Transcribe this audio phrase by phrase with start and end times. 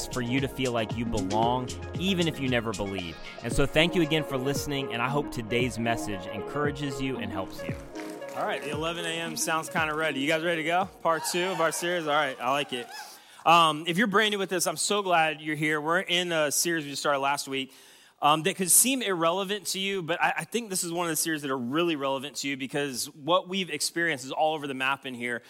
[0.00, 1.68] is for you to feel like you belong,
[1.98, 3.16] even if you never believe.
[3.42, 7.32] And so, thank you again for listening, and I hope today's message encourages you and
[7.32, 7.74] helps you.
[8.36, 9.36] All right, the 11 a.m.
[9.36, 10.20] sounds kind of ready.
[10.20, 10.88] You guys ready to go?
[11.02, 12.06] Part two of our series?
[12.06, 12.86] All right, I like it.
[13.46, 15.80] Um, if you're brand new with this, I'm so glad you're here.
[15.80, 17.72] We're in a series we just started last week
[18.20, 21.10] um, that could seem irrelevant to you, but I, I, think this is one of
[21.10, 24.66] the series that are really relevant to you because what we've experienced is all over
[24.66, 25.42] the map in here.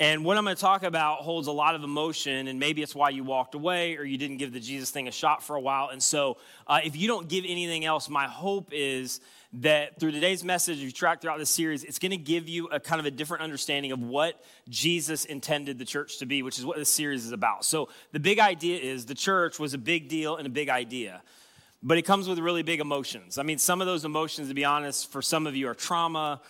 [0.00, 2.94] And what I'm going to talk about holds a lot of emotion, and maybe it's
[2.94, 5.60] why you walked away or you didn't give the Jesus thing a shot for a
[5.60, 5.90] while.
[5.90, 9.20] And so, uh, if you don't give anything else, my hope is
[9.54, 12.80] that through today's message, you track throughout this series, it's going to give you a
[12.80, 16.64] kind of a different understanding of what Jesus intended the church to be, which is
[16.64, 17.64] what this series is about.
[17.64, 21.22] So, the big idea is the church was a big deal and a big idea,
[21.82, 23.36] but it comes with really big emotions.
[23.36, 26.40] I mean, some of those emotions, to be honest, for some of you are trauma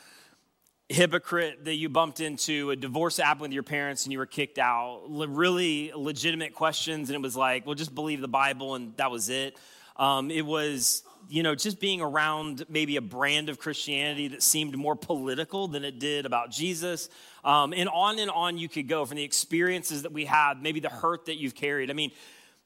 [0.92, 4.58] hypocrite that you bumped into, a divorce happened with your parents and you were kicked
[4.58, 7.08] out, really legitimate questions.
[7.08, 9.58] And it was like, well, just believe the Bible and that was it.
[9.96, 14.76] Um, it was, you know, just being around maybe a brand of Christianity that seemed
[14.76, 17.08] more political than it did about Jesus.
[17.44, 20.80] Um, and on and on you could go from the experiences that we had, maybe
[20.80, 21.90] the hurt that you've carried.
[21.90, 22.12] I mean,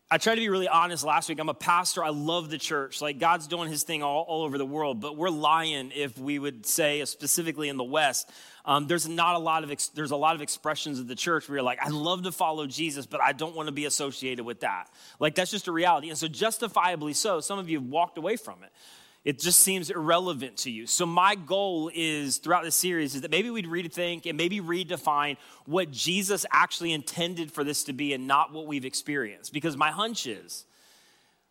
[0.08, 1.40] I tried to be really honest last week.
[1.40, 2.04] I'm a pastor.
[2.04, 3.02] I love the church.
[3.02, 6.38] Like God's doing his thing all, all over the world, but we're lying if we
[6.38, 8.30] would say, specifically in the West,
[8.64, 11.48] um, there's not a lot of ex- there's a lot of expressions of the church
[11.48, 14.44] where you're like, I love to follow Jesus, but I don't want to be associated
[14.44, 14.88] with that.
[15.18, 17.40] Like that's just a reality, and so justifiably so.
[17.40, 18.70] Some of you have walked away from it
[19.26, 20.86] it just seems irrelevant to you.
[20.86, 25.36] So my goal is throughout this series is that maybe we'd rethink and maybe redefine
[25.64, 29.52] what Jesus actually intended for this to be and not what we've experienced.
[29.52, 30.64] Because my hunch is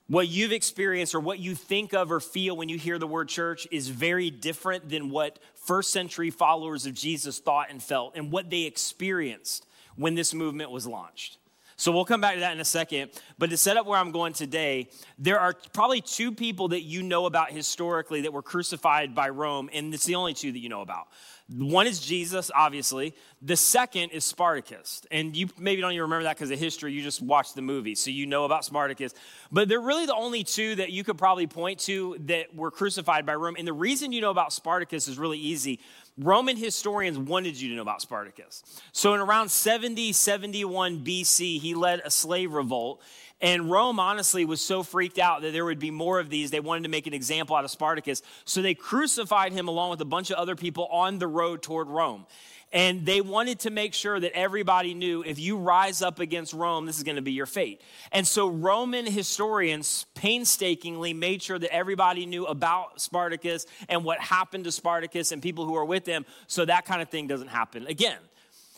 [0.07, 3.27] what you've experienced or what you think of or feel when you hear the word
[3.27, 8.31] church is very different than what first century followers of Jesus thought and felt and
[8.31, 11.39] what they experienced when this movement was launched.
[11.77, 13.11] So we'll come back to that in a second.
[13.37, 17.03] But to set up where I'm going today, there are probably two people that you
[17.03, 20.69] know about historically that were crucified by Rome, and it's the only two that you
[20.69, 21.07] know about.
[21.47, 23.13] One is Jesus, obviously.
[23.41, 25.03] The second is Spartacus.
[25.11, 26.93] And you maybe don't even remember that because of history.
[26.93, 29.13] You just watched the movie, so you know about Spartacus.
[29.51, 33.27] But they're really the only two that you could probably point to that were crucified
[33.27, 33.55] by Rome.
[33.59, 35.79] And the reason you know about Spartacus is really easy
[36.17, 38.63] Roman historians wanted you to know about Spartacus.
[38.93, 43.01] So in around 70, 71 BC, he led a slave revolt.
[43.41, 46.51] And Rome, honestly, was so freaked out that there would be more of these.
[46.51, 48.21] They wanted to make an example out of Spartacus.
[48.45, 51.87] So they crucified him along with a bunch of other people on the road toward
[51.87, 52.25] Rome.
[52.71, 56.85] And they wanted to make sure that everybody knew if you rise up against Rome,
[56.85, 57.81] this is going to be your fate.
[58.11, 64.63] And so Roman historians painstakingly made sure that everybody knew about Spartacus and what happened
[64.65, 67.87] to Spartacus and people who are with him so that kind of thing doesn't happen
[67.87, 68.17] again.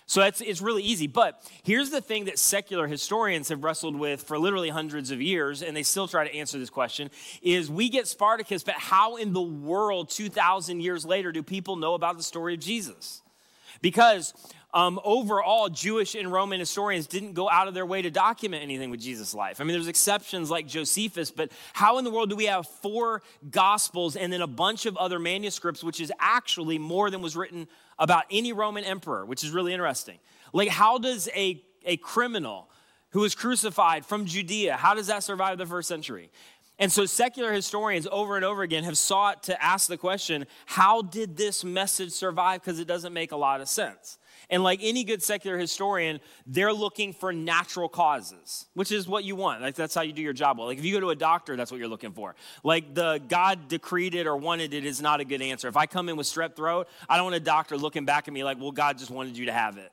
[0.08, 1.06] So it's, it's really easy.
[1.06, 5.62] But here's the thing that secular historians have wrestled with for literally hundreds of years,
[5.62, 9.34] and they still try to answer this question, is we get Spartacus, but how in
[9.34, 13.22] the world 2,000 years later do people know about the story of Jesus?
[13.82, 14.34] Because
[14.74, 18.90] um, overall, Jewish and Roman historians didn't go out of their way to document anything
[18.90, 19.62] with Jesus' life.
[19.62, 23.22] I mean, there's exceptions like Josephus, but how in the world do we have four
[23.50, 27.68] gospels and then a bunch of other manuscripts, which is actually more than was written
[27.98, 30.20] about any Roman emperor, which is really interesting?
[30.52, 32.70] Like, how does a, a criminal
[33.12, 36.30] who was crucified from Judea, how does that survive the first century?
[36.80, 41.02] And so, secular historians over and over again have sought to ask the question how
[41.02, 42.62] did this message survive?
[42.62, 44.20] Because it doesn't make a lot of sense.
[44.50, 49.36] And like any good secular historian, they're looking for natural causes, which is what you
[49.36, 49.62] want.
[49.62, 50.68] Like that's how you do your job well.
[50.68, 52.36] Like if you go to a doctor, that's what you're looking for.
[52.64, 55.68] Like the God decreed it or wanted it is not a good answer.
[55.68, 58.34] If I come in with strep throat, I don't want a doctor looking back at
[58.34, 59.92] me like, well, God just wanted you to have it.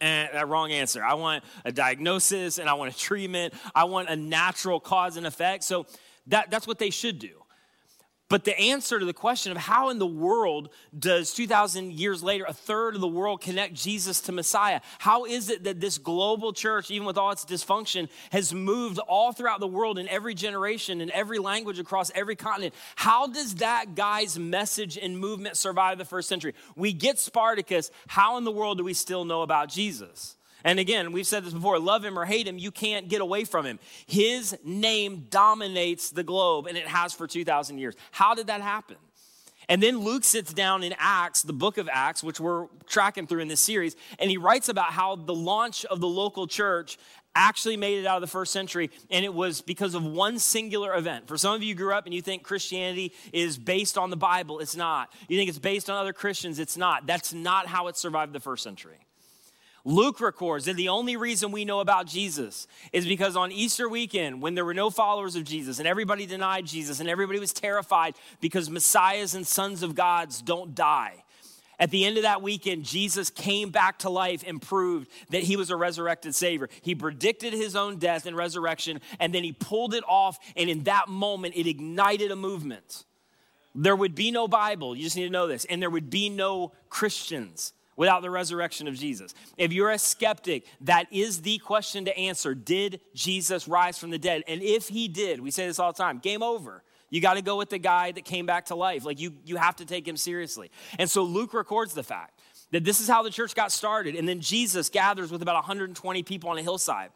[0.00, 1.02] And that wrong answer.
[1.02, 3.54] I want a diagnosis and I want a treatment.
[3.74, 5.64] I want a natural cause and effect.
[5.64, 5.86] So
[6.26, 7.43] that, that's what they should do.
[8.34, 12.44] But the answer to the question of how in the world does 2,000 years later
[12.48, 14.80] a third of the world connect Jesus to Messiah?
[14.98, 19.32] How is it that this global church, even with all its dysfunction, has moved all
[19.32, 22.74] throughout the world in every generation, in every language across every continent?
[22.96, 26.56] How does that guy's message and movement survive the first century?
[26.74, 27.92] We get Spartacus.
[28.08, 30.34] How in the world do we still know about Jesus?
[30.64, 33.44] And again, we've said this before love him or hate him, you can't get away
[33.44, 33.78] from him.
[34.06, 37.94] His name dominates the globe, and it has for 2,000 years.
[38.10, 38.96] How did that happen?
[39.68, 43.40] And then Luke sits down in Acts, the book of Acts, which we're tracking through
[43.40, 46.98] in this series, and he writes about how the launch of the local church
[47.36, 50.94] actually made it out of the first century, and it was because of one singular
[50.94, 51.26] event.
[51.26, 54.60] For some of you grew up and you think Christianity is based on the Bible,
[54.60, 55.12] it's not.
[55.28, 57.06] You think it's based on other Christians, it's not.
[57.06, 59.03] That's not how it survived the first century.
[59.84, 64.40] Luke records that the only reason we know about Jesus is because on Easter weekend,
[64.40, 68.14] when there were no followers of Jesus and everybody denied Jesus and everybody was terrified
[68.40, 71.22] because messiahs and sons of gods don't die.
[71.78, 75.56] At the end of that weekend, Jesus came back to life and proved that he
[75.56, 76.68] was a resurrected Savior.
[76.82, 80.84] He predicted his own death and resurrection, and then he pulled it off, and in
[80.84, 83.04] that moment, it ignited a movement.
[83.74, 86.30] There would be no Bible, you just need to know this, and there would be
[86.30, 89.34] no Christians without the resurrection of Jesus.
[89.56, 92.54] If you're a skeptic, that is the question to answer.
[92.54, 94.42] Did Jesus rise from the dead?
[94.48, 96.82] And if he did, we say this all the time game over.
[97.10, 99.04] You got to go with the guy that came back to life.
[99.04, 100.70] Like you, you have to take him seriously.
[100.98, 102.40] And so Luke records the fact
[102.72, 104.16] that this is how the church got started.
[104.16, 107.10] And then Jesus gathers with about 120 people on a hillside.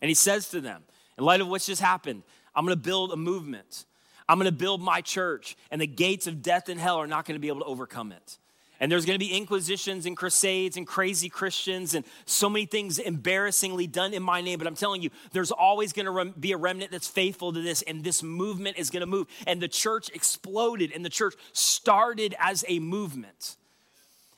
[0.00, 0.82] And he says to them,
[1.18, 2.22] in light of what's just happened,
[2.54, 3.86] I'm going to build a movement.
[4.28, 7.24] I'm going to build my church, and the gates of death and hell are not
[7.24, 8.38] going to be able to overcome it.
[8.80, 12.98] And there's going to be inquisitions and crusades and crazy Christians and so many things
[12.98, 14.58] embarrassingly done in my name.
[14.58, 17.82] But I'm telling you, there's always going to be a remnant that's faithful to this,
[17.82, 19.26] and this movement is going to move.
[19.46, 23.56] And the church exploded, and the church started as a movement.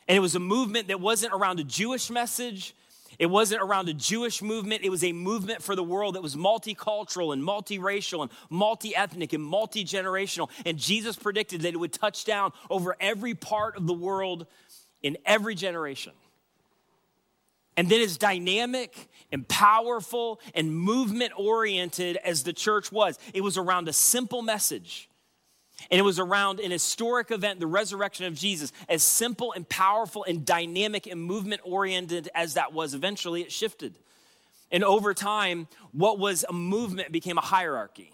[0.08, 2.74] And it was a movement that wasn't around a Jewish message,
[3.22, 6.34] it wasn't around a Jewish movement, it was a movement for the world that was
[6.34, 10.50] multicultural and multiracial and multi ethnic and multi generational.
[10.66, 14.48] And Jesus predicted that it would touch down over every part of the world
[15.04, 16.14] in every generation.
[17.76, 23.56] And then, as dynamic and powerful and movement oriented as the church was, it was
[23.56, 25.08] around a simple message
[25.90, 28.72] and it was around an historic event, the resurrection of Jesus.
[28.88, 33.98] As simple and powerful and dynamic and movement oriented as that was, eventually it shifted.
[34.70, 38.12] And over time, what was a movement became a hierarchy.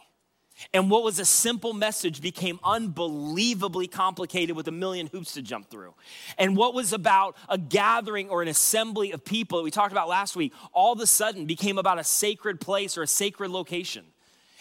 [0.75, 5.71] And what was a simple message became unbelievably complicated with a million hoops to jump
[5.71, 5.95] through.
[6.37, 10.09] And what was about a gathering or an assembly of people that we talked about
[10.09, 14.05] last week, all of a sudden became about a sacred place or a sacred location.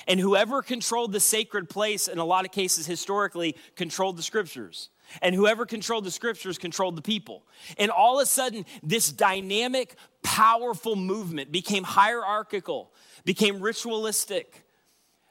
[0.07, 4.89] And whoever controlled the sacred place, in a lot of cases historically, controlled the scriptures.
[5.21, 7.43] And whoever controlled the scriptures controlled the people.
[7.77, 12.91] And all of a sudden, this dynamic, powerful movement became hierarchical,
[13.23, 14.65] became ritualistic,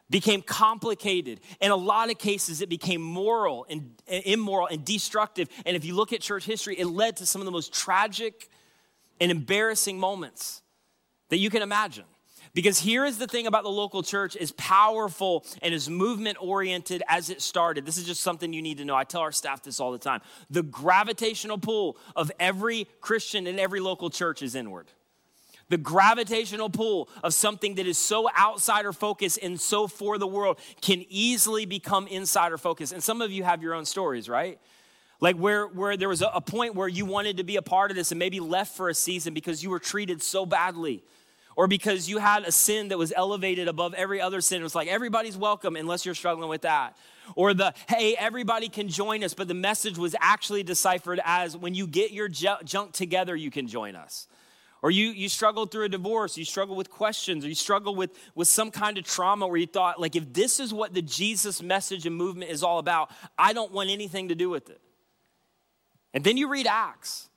[0.08, 1.40] became complicated.
[1.60, 5.48] In a lot of cases, it became moral and immoral and destructive.
[5.64, 8.48] And if you look at church history, it led to some of the most tragic
[9.20, 10.62] and embarrassing moments
[11.28, 12.04] that you can imagine.
[12.56, 17.02] Because here is the thing about the local church is powerful and is movement oriented
[17.06, 17.84] as it started.
[17.84, 18.96] This is just something you need to know.
[18.96, 20.22] I tell our staff this all the time.
[20.48, 24.86] The gravitational pull of every Christian in every local church is inward.
[25.68, 30.58] The gravitational pull of something that is so outsider focused and so for the world
[30.80, 32.94] can easily become insider focused.
[32.94, 34.58] And some of you have your own stories, right?
[35.20, 37.90] Like where, where there was a, a point where you wanted to be a part
[37.90, 41.04] of this and maybe left for a season because you were treated so badly
[41.56, 44.60] or because you had a sin that was elevated above every other sin.
[44.60, 46.96] It was like everybody's welcome unless you're struggling with that.
[47.34, 51.74] Or the, hey, everybody can join us, but the message was actually deciphered as when
[51.74, 54.28] you get your junk together, you can join us.
[54.82, 58.10] Or you, you struggled through a divorce, you struggle with questions, or you struggle with,
[58.34, 61.62] with some kind of trauma where you thought, like, if this is what the Jesus
[61.62, 64.80] message and movement is all about, I don't want anything to do with it.
[66.12, 67.28] And then you read Acts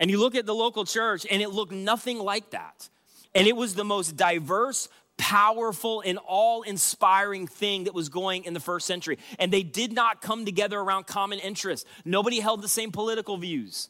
[0.00, 2.90] and you look at the local church and it looked nothing like that.
[3.34, 8.54] And it was the most diverse, powerful, and all inspiring thing that was going in
[8.54, 9.18] the first century.
[9.38, 11.88] And they did not come together around common interests.
[12.04, 13.88] Nobody held the same political views.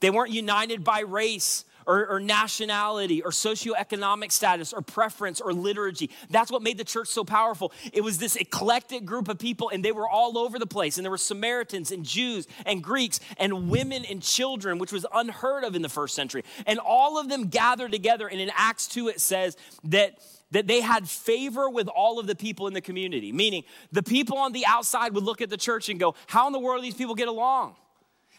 [0.00, 6.10] They weren't united by race or, or, nationality or socioeconomic status or preference or liturgy.
[6.30, 7.72] That's what made the church so powerful.
[7.92, 10.96] It was this eclectic group of people, and they were all over the place.
[10.96, 15.64] And there were Samaritans and Jews and Greeks and women and children, which was unheard
[15.64, 16.44] of in the first century.
[16.66, 18.28] And all of them gathered together.
[18.28, 20.18] And in Acts 2, it says that
[20.52, 24.36] that they had favor with all of the people in the community, meaning the people
[24.36, 26.82] on the outside would look at the church and go, How in the world do
[26.82, 27.74] these people get along?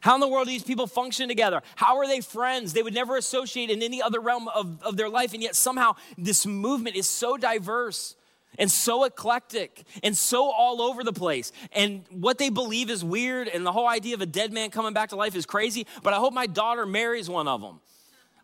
[0.04, 1.62] How in the world do these people function together?
[1.78, 2.74] How are they friends?
[2.74, 5.34] They would never associate in any other realm of, of their life.
[5.34, 8.18] And yet, somehow, this movement is so diverse
[8.60, 11.54] and so eclectic and so all over the place.
[11.72, 13.48] And what they believe is weird.
[13.48, 15.88] And the whole idea of a dead man coming back to life is crazy.
[16.04, 17.80] But I hope my daughter marries one of them.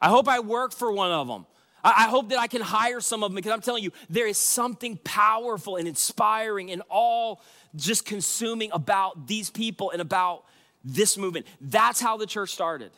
[0.02, 1.46] I hope I work for one of them.
[1.84, 4.38] I hope that I can hire some of them because I'm telling you, there is
[4.38, 7.42] something powerful and inspiring and all
[7.76, 10.46] just consuming about these people and about
[10.84, 11.48] this movement.
[11.60, 12.92] That's how the church started.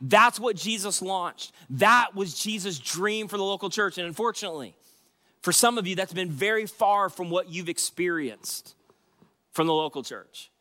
[0.00, 1.52] That's what Jesus launched.
[1.70, 3.98] That was Jesus' dream for the local church.
[3.98, 4.74] And unfortunately,
[5.42, 8.74] for some of you, that's been very far from what you've experienced
[9.52, 10.51] from the local church.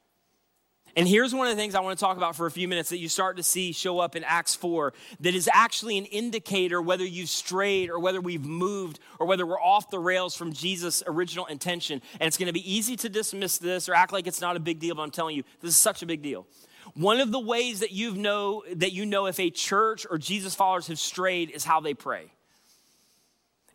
[0.95, 2.89] And here's one of the things I want to talk about for a few minutes
[2.89, 6.81] that you start to see show up in Acts 4 that is actually an indicator
[6.81, 11.01] whether you've strayed or whether we've moved or whether we're off the rails from Jesus'
[11.07, 12.01] original intention.
[12.19, 14.59] And it's going to be easy to dismiss this or act like it's not a
[14.59, 16.45] big deal, but I'm telling you, this is such a big deal.
[16.93, 20.55] One of the ways that you know that you know if a church or Jesus
[20.55, 22.33] followers have strayed is how they pray.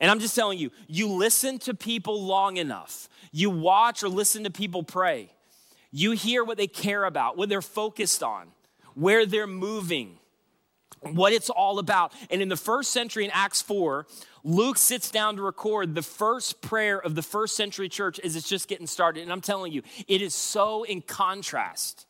[0.00, 4.44] And I'm just telling you, you listen to people long enough, you watch or listen
[4.44, 5.30] to people pray
[5.96, 8.48] you hear what they care about, what they're focused on,
[8.94, 10.18] where they're moving,
[11.00, 12.12] what it's all about.
[12.30, 14.06] And in the first century, in Acts 4,
[14.44, 18.46] Luke sits down to record the first prayer of the first century church as it's
[18.46, 19.22] just getting started.
[19.22, 22.06] And I'm telling you, it is so in contrast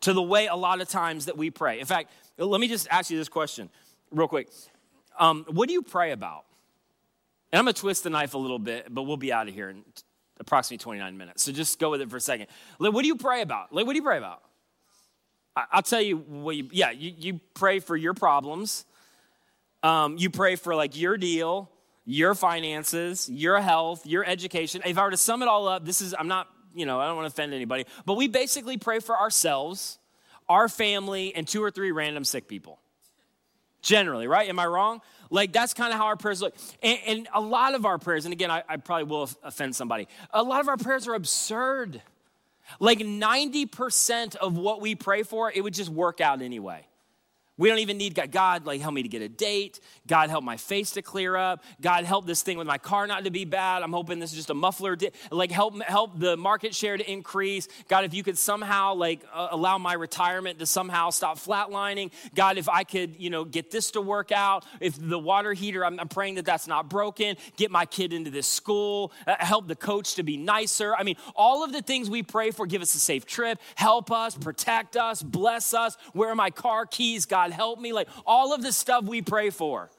[0.00, 1.78] to the way a lot of times that we pray.
[1.78, 3.70] In fact, let me just ask you this question
[4.10, 4.48] real quick.
[5.20, 6.46] Um, what do you pray about?
[7.52, 9.70] And I'm gonna twist the knife a little bit, but we'll be out of here
[9.70, 9.84] in
[10.40, 11.44] approximately 29 minutes.
[11.44, 12.48] So just go with it for a second.
[12.78, 13.72] What do you pray about?
[13.72, 14.42] What do you pray about?
[15.54, 18.84] I, will tell you what you, yeah, you, you pray for your problems.
[19.82, 21.70] Um, you pray for like your deal,
[22.04, 24.82] your finances, your health, your education.
[24.84, 27.06] If I were to sum it all up, this is, I'm not, you know, I
[27.06, 29.98] don't want to offend anybody, but we basically pray for ourselves,
[30.48, 32.78] our family, and two or three random sick people.
[33.82, 34.48] Generally, right?
[34.48, 35.00] Am I wrong?
[35.30, 36.54] Like that's kind of how our prayers look.
[36.82, 40.08] And, and, a lot of our prayers, and again, I, I probably will offend somebody,
[40.32, 42.02] a lot of our prayers are absurd.
[42.78, 46.86] Like 90% of what we pray for, it would just work out anyway.
[47.60, 48.32] We don't even need God.
[48.32, 49.80] God, like, help me to get a date.
[50.06, 51.62] God, help my face to clear up.
[51.82, 53.82] God, help this thing with my car not to be bad.
[53.82, 54.96] I'm hoping this is just a muffler.
[54.96, 57.68] Di- like, help help the market share to increase.
[57.86, 62.12] God, if you could somehow like uh, allow my retirement to somehow stop flatlining.
[62.34, 64.64] God, if I could, you know, get this to work out.
[64.80, 67.36] If the water heater, I'm, I'm praying that that's not broken.
[67.58, 69.12] Get my kid into this school.
[69.26, 70.96] Uh, help the coach to be nicer.
[70.96, 72.64] I mean, all of the things we pray for.
[72.64, 73.60] Give us a safe trip.
[73.74, 74.34] Help us.
[74.34, 75.22] Protect us.
[75.22, 75.98] Bless us.
[76.14, 77.26] Where are my car keys?
[77.26, 77.92] God God, help me.
[77.92, 79.90] Like all of the stuff we pray for.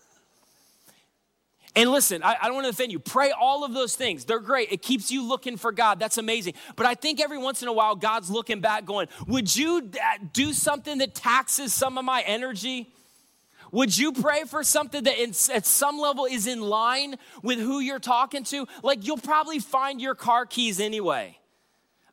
[1.74, 3.00] And listen, I, I, don't want to offend you.
[3.00, 4.26] Pray all of those things.
[4.26, 4.74] They're great.
[4.74, 6.00] It keeps you looking for God.
[6.00, 6.56] That's amazing.
[6.76, 10.18] But I think every once in a while, God's looking back going, Would you uh,
[10.34, 12.92] do something that taxes some of my energy?
[13.72, 17.80] Would you pray for something that in, at some level is in line with who
[17.80, 18.68] you're talking to?
[18.84, 21.38] Like you'll probably find your car keys anyway.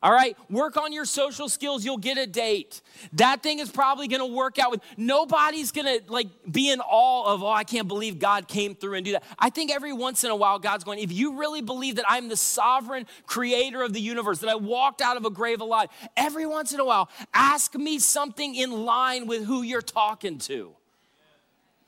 [0.01, 2.81] All right, work on your social skills, you'll get a date.
[3.13, 7.43] That thing is probably gonna work out with nobody's gonna like be in awe of,
[7.43, 9.23] oh, I can't believe God came through and do that.
[9.37, 12.29] I think every once in a while, God's going, if you really believe that I'm
[12.29, 16.45] the sovereign creator of the universe, that I walked out of a grave alive, every
[16.45, 20.71] once in a while, ask me something in line with who you're talking to.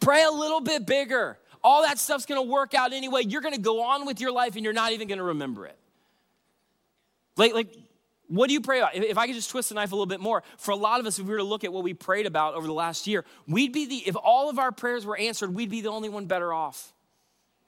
[0.01, 1.37] Pray a little bit bigger.
[1.63, 3.23] All that stuff's gonna work out anyway.
[3.23, 5.77] You're gonna go on with your life and you're not even gonna remember it.
[7.37, 7.73] Like, like
[8.31, 8.95] what do you pray about?
[8.95, 11.05] If I could just twist the knife a little bit more, for a lot of
[11.05, 13.25] us, if we were to look at what we prayed about over the last year,
[13.45, 16.27] we'd be the, if all of our prayers were answered, we'd be the only one
[16.27, 16.93] better off.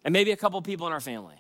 [0.06, 1.36] And maybe a couple people in our family.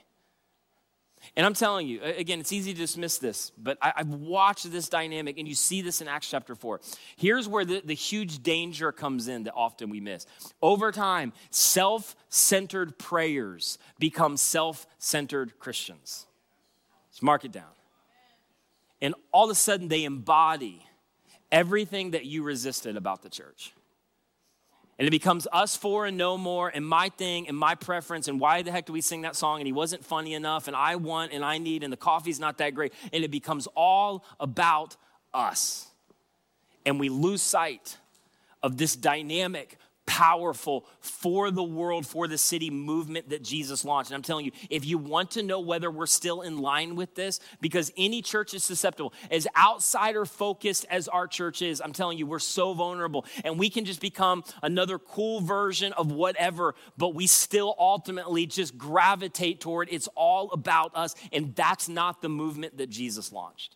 [1.37, 4.89] And I'm telling you, again, it's easy to dismiss this, but I, have watched this
[4.89, 6.81] dynamic, and you see this in Acts chapter 4.
[7.15, 10.25] Here's where the, the huge danger comes in that often we miss.
[10.61, 16.25] Over time, self centered prayers become self centered Christians.
[17.09, 17.71] Let's mark it down
[19.03, 20.83] and all of a sudden they embody
[21.51, 23.73] everything that you resisted about the church.
[24.97, 28.39] And it becomes us four and no more, and my thing, and my preference, and
[28.39, 29.59] why the heck do we sing that song?
[29.59, 32.59] And he wasn't funny enough, and I want, and I need, and the coffee's not
[32.59, 32.93] that great.
[33.11, 34.95] And it becomes all about
[35.33, 35.87] us.
[36.85, 37.97] And we lose sight
[38.61, 44.11] of this dynamic powerful for the world, for the city movement that Jesus launched.
[44.11, 47.15] And I'm telling you, if you want to know whether we're still in line with
[47.15, 52.17] this, because any church is susceptible, as outsider focused as our church is, I'm telling
[52.17, 53.25] you, we're so vulnerable.
[53.43, 58.77] And we can just become another cool version of whatever, but we still ultimately just
[58.77, 61.15] gravitate toward it's all about us.
[61.31, 63.75] And that's not the movement that Jesus launched.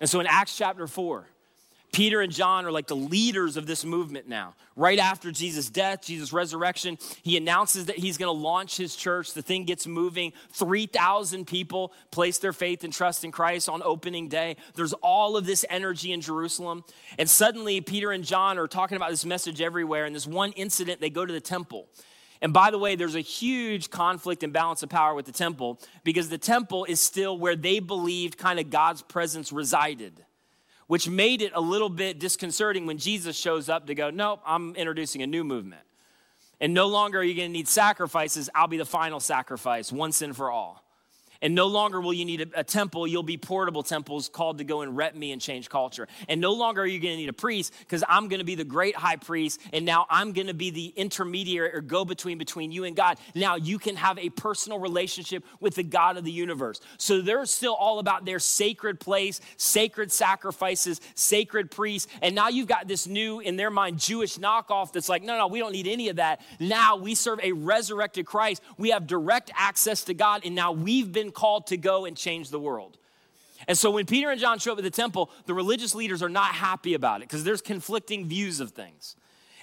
[0.00, 1.26] And so in Acts chapter 4,
[1.92, 4.54] Peter and John are like the leaders of this movement now.
[4.76, 9.32] Right after Jesus' death, Jesus' resurrection, he announces that he's going to launch his church.
[9.32, 10.32] The thing gets moving.
[10.52, 14.56] 3,000 people place their faith and trust in Christ on opening day.
[14.74, 16.84] There's all of this energy in Jerusalem.
[17.18, 20.04] And suddenly, Peter and John are talking about this message everywhere.
[20.04, 21.88] And this one incident, they go to the temple.
[22.40, 25.80] And by the way, there's a huge conflict and balance of power with the temple
[26.04, 30.24] because the temple is still where they believed kind of God's presence resided
[30.90, 34.74] which made it a little bit disconcerting when Jesus shows up to go, Nope, I'm
[34.74, 35.82] introducing a new movement.
[36.60, 38.50] And no longer are you going to need sacrifices.
[38.56, 40.82] I'll be the final sacrifice, once and for all.
[41.42, 44.64] And no longer will you need a, a, temple, you'll be portable temples called to
[44.64, 46.06] go and rep me and change culture.
[46.28, 48.54] And no longer are you going to need a priest because I'm going to be
[48.54, 49.60] the great high priest.
[49.72, 53.18] And now I'm going to be the intermediary or go between between you and God.
[53.34, 56.80] Now you can have a personal relationship with the God of the universe.
[56.98, 62.10] So they're still all about their sacred place, sacred sacrifices, sacred priests.
[62.20, 65.46] And now you've got this new, in their mind, Jewish knockoff that's like, no, no,
[65.46, 66.40] we don't need any of that.
[66.58, 68.62] Now we serve a resurrected Christ.
[68.76, 70.42] We have direct access to God.
[70.44, 72.98] And now we've been called to go and change the world.
[73.68, 76.28] And so when Peter and John show up at the temple, the religious leaders are
[76.28, 79.16] not happy about it because there's conflicting views of things.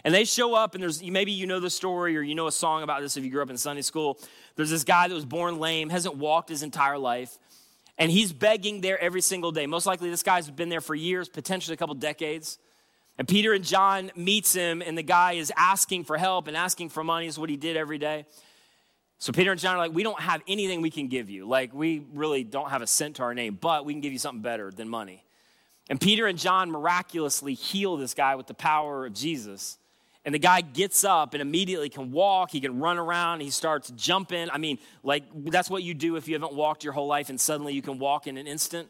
[0.03, 2.51] And they show up, and there's maybe you know the story or you know a
[2.51, 4.19] song about this if you grew up in Sunday school.
[4.55, 7.38] There's this guy that was born lame, hasn't walked his entire life,
[7.97, 9.65] and he's begging there every single day.
[9.65, 12.59] Most likely, this guy's been there for years, potentially a couple decades.
[13.17, 16.89] And Peter and John meets him, and the guy is asking for help and asking
[16.89, 18.27] for money is what he did every day.
[19.19, 21.47] So Peter and John are like, we don't have anything we can give you.
[21.47, 24.19] Like, we really don't have a cent to our name, but we can give you
[24.19, 25.24] something better than money.
[25.89, 29.77] And Peter and John miraculously heal this guy with the power of Jesus.
[30.24, 32.51] And the guy gets up and immediately can walk.
[32.51, 33.39] He can run around.
[33.39, 34.50] He starts jumping.
[34.51, 37.39] I mean, like, that's what you do if you haven't walked your whole life and
[37.39, 38.89] suddenly you can walk in an instant.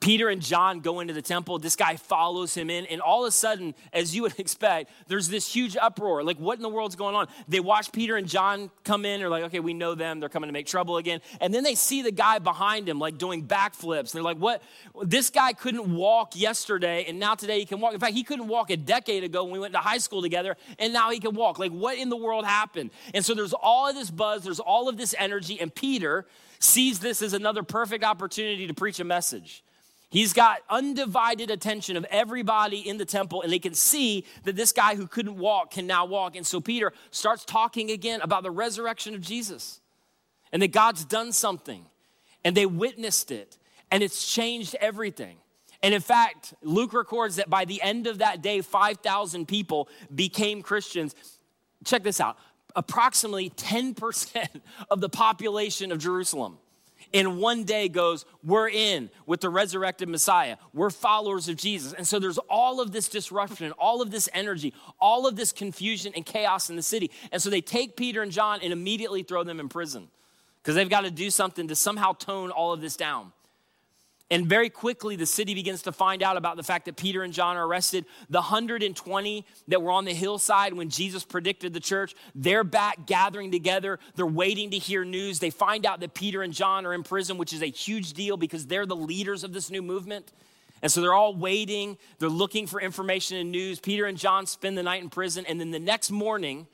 [0.00, 1.58] Peter and John go into the temple.
[1.58, 2.86] This guy follows him in.
[2.86, 6.24] And all of a sudden, as you would expect, there's this huge uproar.
[6.24, 7.28] Like, what in the world's going on?
[7.48, 9.20] They watch Peter and John come in.
[9.20, 10.18] They're like, okay, we know them.
[10.18, 11.20] They're coming to make trouble again.
[11.40, 14.12] And then they see the guy behind him, like doing backflips.
[14.12, 14.62] They're like, what?
[15.02, 17.92] This guy couldn't walk yesterday, and now today he can walk.
[17.92, 20.56] In fact, he couldn't walk a decade ago when we went to high school together,
[20.78, 21.58] and now he can walk.
[21.58, 22.90] Like, what in the world happened?
[23.12, 26.26] And so there's all of this buzz, there's all of this energy, and Peter
[26.58, 29.62] sees this as another perfect opportunity to preach a message.
[30.10, 34.72] He's got undivided attention of everybody in the temple, and they can see that this
[34.72, 36.34] guy who couldn't walk can now walk.
[36.34, 39.80] And so Peter starts talking again about the resurrection of Jesus
[40.52, 41.86] and that God's done something,
[42.44, 43.56] and they witnessed it,
[43.92, 45.36] and it's changed everything.
[45.80, 50.60] And in fact, Luke records that by the end of that day, 5,000 people became
[50.60, 51.14] Christians.
[51.84, 52.36] Check this out
[52.76, 54.48] approximately 10%
[54.90, 56.58] of the population of Jerusalem
[57.12, 60.56] in one day goes, We're in with the resurrected Messiah.
[60.72, 61.92] We're followers of Jesus.
[61.92, 66.12] And so there's all of this disruption, all of this energy, all of this confusion
[66.14, 67.10] and chaos in the city.
[67.32, 70.08] And so they take Peter and John and immediately throw them in prison
[70.62, 73.32] because they've got to do something to somehow tone all of this down.
[74.32, 77.32] And very quickly, the city begins to find out about the fact that Peter and
[77.32, 78.06] John are arrested.
[78.28, 83.50] The 120 that were on the hillside when Jesus predicted the church, they're back gathering
[83.50, 83.98] together.
[84.14, 85.40] They're waiting to hear news.
[85.40, 88.36] They find out that Peter and John are in prison, which is a huge deal
[88.36, 90.32] because they're the leaders of this new movement.
[90.80, 91.98] And so they're all waiting.
[92.20, 93.80] They're looking for information and news.
[93.80, 95.44] Peter and John spend the night in prison.
[95.46, 96.68] And then the next morning,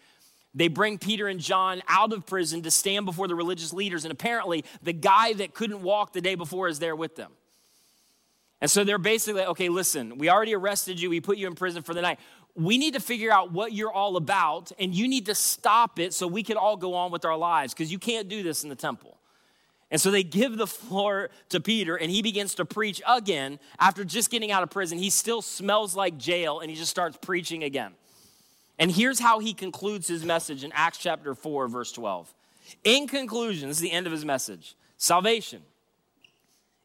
[0.54, 4.04] they bring Peter and John out of prison to stand before the religious leaders.
[4.04, 7.32] And apparently, the guy that couldn't walk the day before is there with them.
[8.60, 11.82] And so they're basically okay, listen, we already arrested you, we put you in prison
[11.82, 12.18] for the night.
[12.54, 16.14] We need to figure out what you're all about, and you need to stop it
[16.14, 18.70] so we can all go on with our lives because you can't do this in
[18.70, 19.18] the temple.
[19.90, 24.04] And so they give the floor to Peter, and he begins to preach again after
[24.04, 24.98] just getting out of prison.
[24.98, 27.92] He still smells like jail, and he just starts preaching again.
[28.78, 32.32] And here's how he concludes his message in Acts chapter 4, verse 12.
[32.84, 35.62] In conclusion, this is the end of his message salvation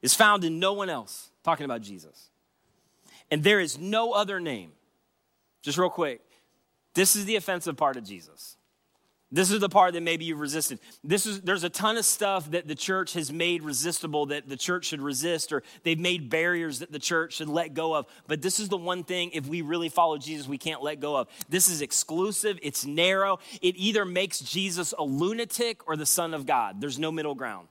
[0.01, 2.29] is found in no one else talking about Jesus.
[3.29, 4.71] And there is no other name.
[5.61, 6.21] Just real quick,
[6.93, 8.57] this is the offensive part of Jesus.
[9.33, 10.79] This is the part that maybe you've resisted.
[11.05, 14.57] This is there's a ton of stuff that the church has made resistible that the
[14.57, 18.07] church should resist, or they've made barriers that the church should let go of.
[18.27, 21.15] But this is the one thing, if we really follow Jesus, we can't let go
[21.15, 21.29] of.
[21.47, 23.39] This is exclusive, it's narrow.
[23.61, 26.81] It either makes Jesus a lunatic or the Son of God.
[26.81, 27.69] There's no middle ground.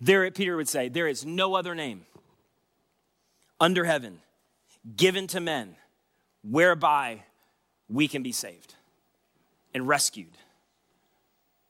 [0.00, 2.06] There, Peter would say, there is no other name
[3.60, 4.20] under heaven
[4.96, 5.76] given to men
[6.42, 7.24] whereby
[7.88, 8.74] we can be saved
[9.74, 10.36] and rescued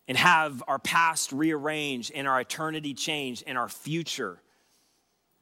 [0.06, 4.40] and have our past rearranged and our eternity changed and our future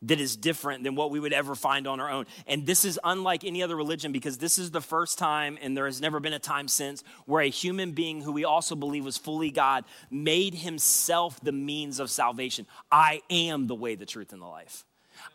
[0.03, 2.27] that is different than what we would ever find on our own.
[2.47, 5.87] And this is unlike any other religion because this is the first time, and there
[5.87, 9.19] has never been a time since, where a human being who we also believe was
[9.19, 12.67] fully God made himself the means of salvation.
[12.91, 14.86] I am the way, the truth, and the life.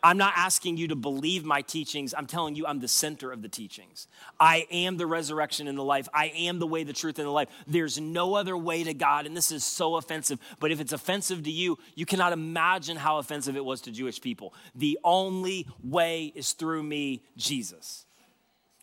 [0.02, 2.14] I'm not asking you to believe my teachings.
[2.16, 4.06] I'm telling you I'm the center of the teachings.
[4.38, 6.08] I am the resurrection and the life.
[6.14, 7.48] I am the way, the truth, and the life.
[7.66, 9.26] There's no other way to God.
[9.26, 10.38] And this is so offensive.
[10.60, 14.20] But if it's offensive to you, you cannot imagine how offensive it was to Jewish
[14.20, 14.54] people.
[14.74, 18.06] The only way is through me, Jesus.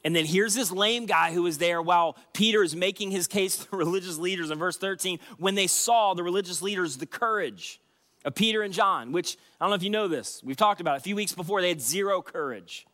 [0.03, 3.57] And then here's this lame guy who was there while Peter is making his case
[3.57, 7.81] to the religious leaders in verse 13 when they saw the religious leaders the courage
[8.25, 10.41] of Peter and John, which I don't know if you know this.
[10.43, 10.99] We've talked about it.
[10.99, 12.85] a few weeks before, they had zero courage.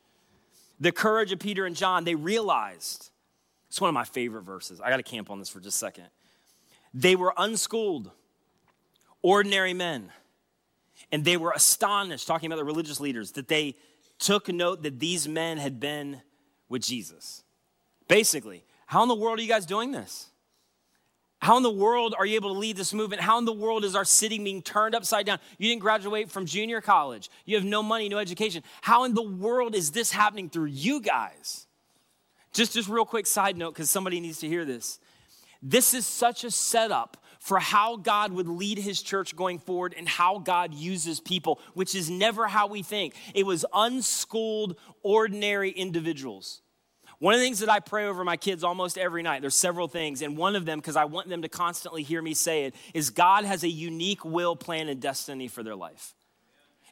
[0.80, 3.10] The courage of Peter and John, they realized.
[3.70, 4.80] It's one of my favorite verses.
[4.80, 6.06] I got to camp on this for just a second.
[6.94, 8.12] They were unschooled,
[9.22, 10.12] ordinary men,
[11.12, 13.76] and they were astonished, talking about the religious leaders, that they
[14.18, 16.22] took note that these men had been
[16.70, 17.44] with Jesus.
[18.08, 20.30] Basically, how in the world are you guys doing this?
[21.46, 23.22] How in the world are you able to lead this movement?
[23.22, 25.38] How in the world is our city being turned upside down?
[25.60, 27.30] You didn't graduate from junior college.
[27.46, 28.64] You have no money, no education.
[28.82, 31.68] How in the world is this happening through you guys?
[32.52, 35.00] Just just real quick side note cuz somebody needs to hear this.
[35.62, 40.10] This is such a setup for how God would lead his church going forward and
[40.10, 43.14] how God uses people, which is never how we think.
[43.36, 46.64] It was unschooled, ordinary individuals.
[47.20, 49.88] One of the things that I pray over my kids almost every night, there's several
[49.88, 52.76] things, and one of them, because I want them to constantly hear me say it,
[52.94, 56.14] is God has a unique will, plan, and destiny for their life.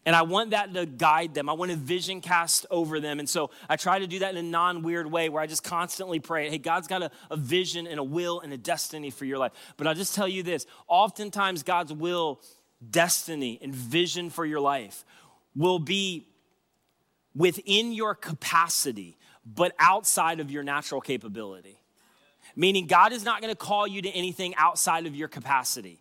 [0.06, 1.50] And I want that to guide them.
[1.50, 3.20] I want a vision cast over them.
[3.20, 5.64] And so I try to do that in a non weird way where I just
[5.64, 9.24] constantly pray, hey, God's got a, a, vision and a will and a destiny for
[9.24, 9.54] your life.
[9.78, 12.42] But I'll just tell you this oftentimes, God's will,
[12.90, 15.06] destiny, and vision for your life
[15.56, 16.28] will be
[17.34, 21.77] within your capacity but outside of your natural capability.
[22.56, 25.99] Meaning, God is not going to call you to anything outside of your capacity.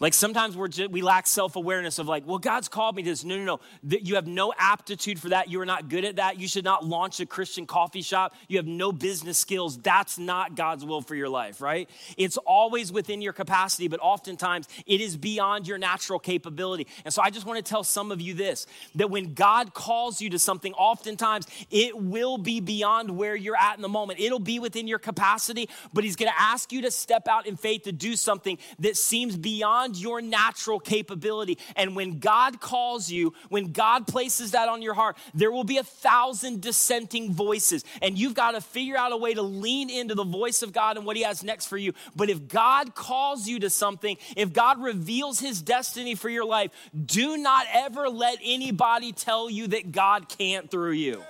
[0.00, 3.10] Like sometimes we're just, we lack self awareness of like, well, God's called me to
[3.10, 3.22] this.
[3.22, 3.60] No, no, no.
[4.02, 5.48] You have no aptitude for that.
[5.48, 6.40] You are not good at that.
[6.40, 8.34] You should not launch a Christian coffee shop.
[8.48, 9.78] You have no business skills.
[9.78, 11.88] That's not God's will for your life, right?
[12.16, 16.88] It's always within your capacity, but oftentimes it is beyond your natural capability.
[17.04, 20.20] And so I just want to tell some of you this that when God calls
[20.20, 24.18] you to something, oftentimes it will be beyond where you're at in the moment.
[24.18, 27.56] It'll be within your capacity, but He's going to ask you to step out in
[27.56, 31.58] faith to do something that seems beyond beyond your natural capability.
[31.76, 35.78] And when God calls you, when God places that on your heart, there will be
[35.78, 37.84] a thousand dissenting voices.
[38.02, 40.96] And you've got to figure out a way to lean into the voice of God
[40.96, 41.92] and what He has next for you.
[42.16, 46.70] But if God calls you to something, if God reveals His destiny for your life,
[47.04, 51.22] do not ever let anybody tell you that God can't through you.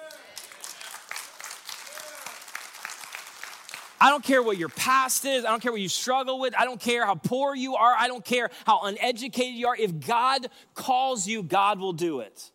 [4.05, 5.47] I don't care what your past is.
[5.47, 6.55] I don't care what you struggle with.
[6.59, 7.95] I don't care how poor you are.
[7.99, 9.77] I don't care how uneducated you are.
[9.77, 12.51] If God calls you, God will do it.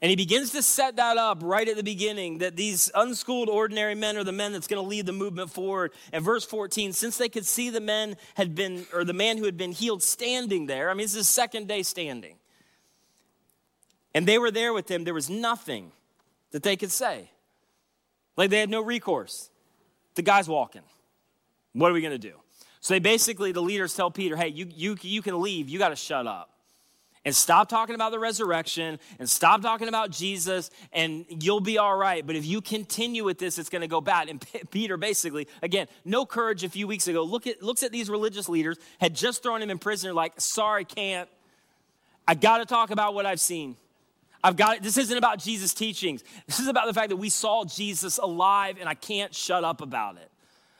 [0.00, 3.96] And he begins to set that up right at the beginning that these unschooled, ordinary
[3.96, 5.90] men are the men that's going to lead the movement forward.
[6.12, 9.46] And verse 14, since they could see the men had been, or the man who
[9.46, 12.36] had been healed standing there, I mean, this is second day standing.
[14.14, 15.90] And they were there with him, there was nothing
[16.52, 17.32] that they could say.
[18.36, 19.50] Like they had no recourse.
[20.18, 20.82] The guy's walking.
[21.74, 22.34] What are we going to do?
[22.80, 25.68] So they basically, the leaders tell Peter, hey, you, you, you can leave.
[25.68, 26.50] You got to shut up.
[27.24, 31.96] And stop talking about the resurrection and stop talking about Jesus, and you'll be all
[31.96, 32.26] right.
[32.26, 34.28] But if you continue with this, it's going to go bad.
[34.28, 37.92] And P- Peter basically, again, no courage a few weeks ago, look at, looks at
[37.92, 41.28] these religious leaders, had just thrown him in prison, like, sorry, can't.
[42.26, 43.76] I got to talk about what I've seen.
[44.42, 44.82] I've got it.
[44.82, 46.22] This isn't about Jesus' teachings.
[46.46, 49.80] This is about the fact that we saw Jesus alive and I can't shut up
[49.80, 50.30] about it.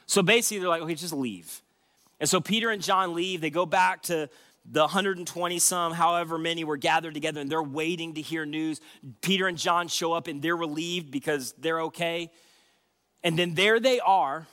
[0.06, 1.62] So basically, they're like, okay, just leave.
[2.20, 3.40] And so Peter and John leave.
[3.40, 4.28] They go back to
[4.70, 8.80] the 120 some, however many were gathered together, and they're waiting to hear news.
[9.22, 12.30] Peter and John show up and they're relieved because they're okay.
[13.22, 14.46] And then there they are.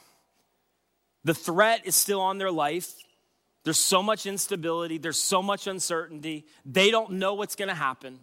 [1.23, 2.93] The threat is still on their life.
[3.63, 6.45] There's so much instability, there's so much uncertainty.
[6.65, 8.19] They don't know what's going to happen.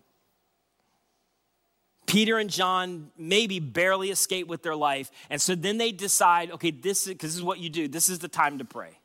[2.12, 5.11] Peter and John maybe barely escape with their life.
[5.31, 7.88] And so then they decide, okay, this is this is what you do.
[7.88, 8.98] This is the time to pray.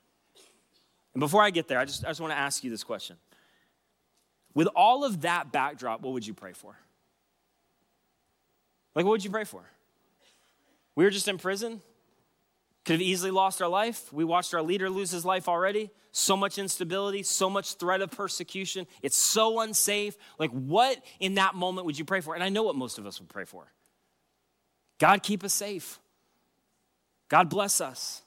[1.13, 3.15] And before I get there, I just, I just want to ask you this question.
[4.53, 6.75] With all of that backdrop, what would you pray for?
[8.93, 9.63] Like, what would you pray for?
[10.95, 11.79] We were just in prison.
[12.87, 14.13] Could have easily lost our life.
[14.13, 15.91] We watched our leader lose his life already.
[16.13, 18.87] So much instability, so much threat of persecution.
[19.01, 20.15] It's so unsafe.
[20.39, 22.33] Like, what in that moment would you pray for?
[22.33, 23.69] And I know what most of us would pray for
[24.99, 25.99] God, keep us safe.
[27.27, 28.21] God, bless us.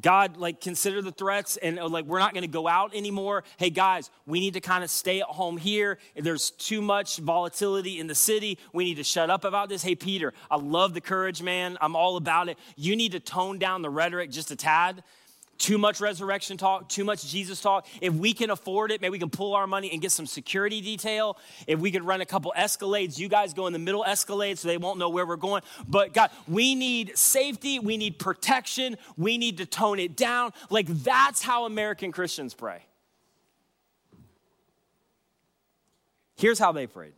[0.00, 3.44] God, like, consider the threats and uh, like, we're not gonna go out anymore.
[3.58, 5.98] Hey, guys, we need to kind of stay at home here.
[6.16, 8.58] There's too much volatility in the city.
[8.72, 9.82] We need to shut up about this.
[9.82, 11.78] Hey, Peter, I love the courage, man.
[11.80, 12.58] I'm all about it.
[12.76, 15.02] You need to tone down the rhetoric just a tad
[15.60, 17.86] too much resurrection talk, too much Jesus talk.
[18.00, 20.80] If we can afford it, maybe we can pull our money and get some security
[20.80, 21.36] detail.
[21.66, 24.66] If we could run a couple escalades, you guys go in the middle escalade so
[24.66, 25.62] they won't know where we're going.
[25.86, 30.52] But God, we need safety, we need protection, we need to tone it down.
[30.70, 32.82] Like that's how American Christians pray.
[36.36, 37.12] Here's how they prayed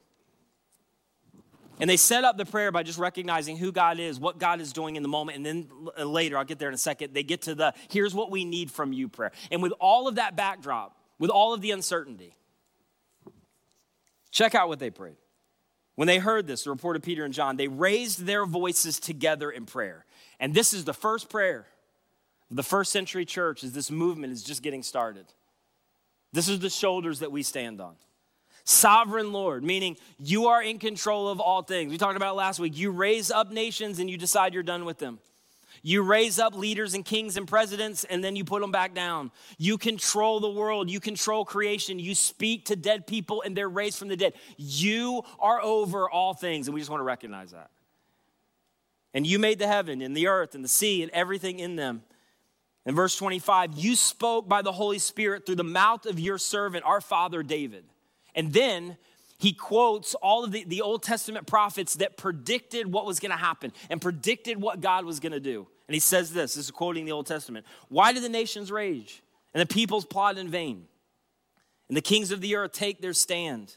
[1.83, 4.73] and they set up the prayer by just recognizing who God is, what God is
[4.73, 5.39] doing in the moment.
[5.39, 5.69] And then
[5.99, 8.71] later, I'll get there in a second, they get to the here's what we need
[8.71, 9.33] from you prayer.
[9.51, 12.37] And with all of that backdrop, with all of the uncertainty,
[14.31, 15.17] check out what they prayed.
[15.97, 19.51] When they heard this, the report of Peter and John, they raised their voices together
[19.51, 20.07] in prayer.
[20.39, 21.67] And this is the first prayer
[22.49, 25.27] of the first century church as this movement is just getting started.
[26.33, 27.97] This is the shoulders that we stand on.
[28.65, 31.91] Sovereign Lord, meaning you are in control of all things.
[31.91, 32.77] We talked about last week.
[32.77, 35.19] You raise up nations and you decide you're done with them.
[35.85, 39.33] You raise up leaders and kings and presidents and then you put them back down.
[39.59, 40.89] You control the world.
[40.89, 41.99] You control creation.
[41.99, 44.35] You speak to dead people and they're raised from the dead.
[44.57, 47.71] You are over all things, and we just want to recognize that.
[49.13, 52.03] And you made the heaven and the earth and the sea and everything in them.
[52.87, 56.85] In verse 25, you spoke by the Holy Spirit through the mouth of your servant,
[56.85, 57.85] our father David.
[58.35, 58.97] And then
[59.39, 63.37] he quotes all of the, the Old Testament prophets that predicted what was going to
[63.37, 65.67] happen and predicted what God was going to do.
[65.89, 69.23] And he says this this is quoting the Old Testament Why do the nations rage
[69.53, 70.87] and the peoples plot in vain?
[71.89, 73.77] And the kings of the earth take their stand,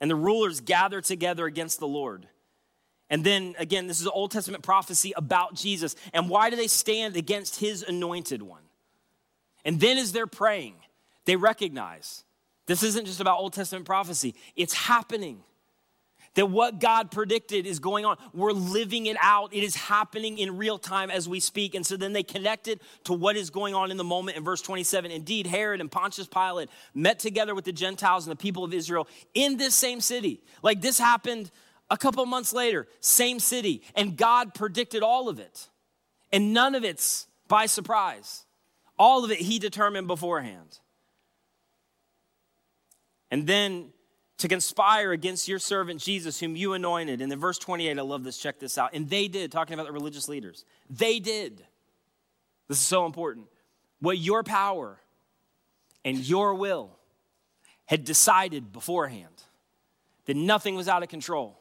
[0.00, 2.28] and the rulers gather together against the Lord.
[3.08, 5.96] And then again, this is an Old Testament prophecy about Jesus.
[6.12, 8.62] And why do they stand against his anointed one?
[9.64, 10.76] And then as they're praying,
[11.24, 12.22] they recognize
[12.70, 15.42] this isn't just about Old Testament prophecy, it's happening.
[16.34, 18.16] That what God predicted is going on.
[18.32, 19.52] We're living it out.
[19.52, 21.74] It is happening in real time as we speak.
[21.74, 24.62] And so then they connected to what is going on in the moment in verse
[24.62, 25.10] 27.
[25.10, 29.08] Indeed, Herod and Pontius Pilate met together with the Gentiles and the people of Israel
[29.34, 30.40] in this same city.
[30.62, 31.50] Like this happened
[31.90, 33.82] a couple months later, same city.
[33.96, 35.68] And God predicted all of it.
[36.32, 38.44] And none of it's by surprise.
[38.96, 40.78] All of it He determined beforehand
[43.30, 43.90] and then
[44.38, 47.20] to conspire against your servant Jesus, whom you anointed.
[47.20, 48.90] And in verse 28, I love this, check this out.
[48.94, 51.62] And they did, talking about the religious leaders, they did.
[52.68, 53.46] This is so important.
[54.00, 54.98] What your power
[56.04, 56.96] and your will
[57.86, 59.42] had decided beforehand,
[60.26, 61.58] that nothing was out of control.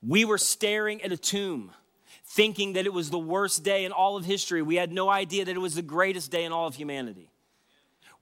[0.00, 1.72] We were staring at a tomb,
[2.24, 4.62] thinking that it was the worst day in all of history.
[4.62, 7.30] We had no idea that it was the greatest day in all of humanity.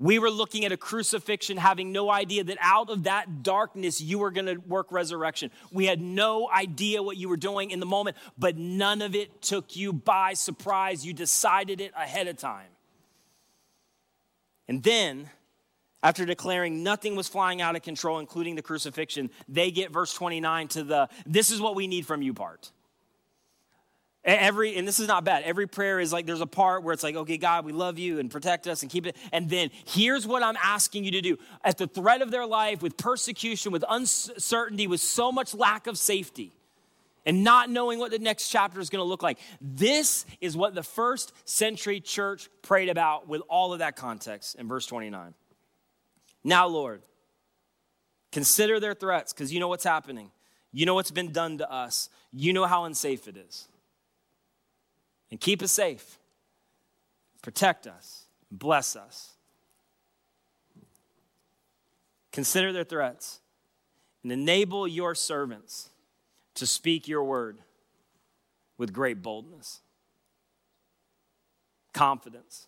[0.01, 4.21] We were looking at a crucifixion, having no idea that out of that darkness you
[4.21, 5.51] were going to work resurrection.
[5.73, 9.43] We had no idea what you were doing in the moment, but none of it
[9.43, 11.05] took you by surprise.
[11.05, 12.69] You decided it ahead of time.
[14.69, 15.31] And then,
[16.01, 20.69] after declaring nothing was flying out of control, including the crucifixion, they get verse 29
[20.69, 22.71] to the this is what we need from you part.
[24.25, 25.45] Every, and this is not bad.
[25.45, 28.19] Every prayer is like there's a part where it's like, okay, God, we love you
[28.19, 29.17] and protect us and keep it.
[29.33, 31.39] And then here's what I'm asking you to do.
[31.65, 35.97] At the threat of their life, with persecution, with uncertainty, with so much lack of
[35.97, 36.53] safety,
[37.25, 39.39] and not knowing what the next chapter is going to look like.
[39.61, 44.67] This is what the first century church prayed about with all of that context in
[44.67, 45.35] verse 29.
[46.43, 47.03] Now, Lord,
[48.33, 50.31] consider their threats because you know what's happening.
[50.73, 52.09] You know what's been done to us.
[52.33, 53.68] You know how unsafe it is
[55.31, 56.19] and keep us safe.
[57.43, 59.33] Protect us, bless us.
[62.33, 63.41] Consider their threats
[64.23, 65.91] and enable your servants
[66.55, 67.59] to speak your word
[68.77, 69.81] with great boldness,
[71.93, 72.67] confidence,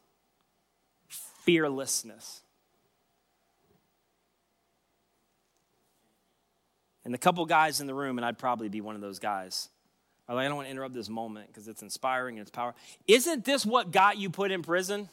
[1.08, 2.42] fearlessness.
[7.04, 9.68] And the couple guys in the room, and I'd probably be one of those guys
[10.30, 12.72] Oh, I don't want to interrupt this moment because it's inspiring and it's power.
[13.08, 15.08] Isn't this what got you put in prison?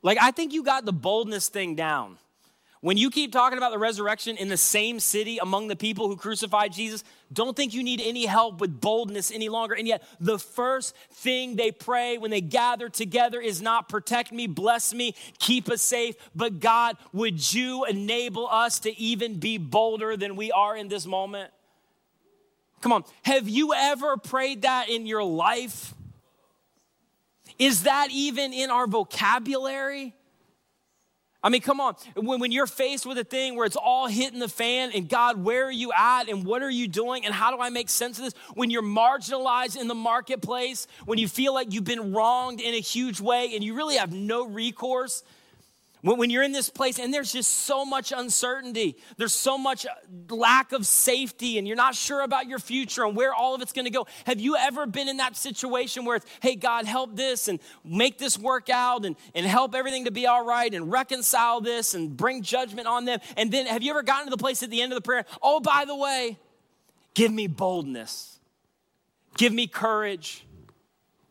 [0.00, 2.18] Like, I think you got the boldness thing down.
[2.82, 6.14] When you keep talking about the resurrection in the same city among the people who
[6.14, 9.74] crucified Jesus, don't think you need any help with boldness any longer.
[9.74, 14.46] And yet, the first thing they pray when they gather together is not protect me,
[14.46, 20.16] bless me, keep us safe, but God, would you enable us to even be bolder
[20.16, 21.50] than we are in this moment?
[22.80, 25.94] Come on, have you ever prayed that in your life?
[27.58, 30.14] Is that even in our vocabulary?
[31.42, 31.94] I mean, come on.
[32.14, 35.42] When, when you're faced with a thing where it's all hitting the fan, and God,
[35.42, 36.28] where are you at?
[36.28, 37.24] And what are you doing?
[37.24, 38.34] And how do I make sense of this?
[38.54, 42.80] When you're marginalized in the marketplace, when you feel like you've been wronged in a
[42.80, 45.22] huge way, and you really have no recourse,
[46.14, 49.86] when, you're in this place and there's just so much uncertainty, there's so much
[50.28, 53.72] lack of safety, and you're not sure about your future and where all of it's
[53.72, 54.06] gonna go.
[54.24, 58.18] Have you ever been in that situation where it's, hey, God, help this and make
[58.18, 62.16] this work out and, and help everything to be all right and reconcile this and
[62.16, 63.20] bring judgment on them?
[63.36, 65.24] And then have you ever gotten to the place at the end of the prayer,
[65.42, 66.38] oh, by the way,
[67.14, 68.38] give me boldness,
[69.36, 70.46] give me courage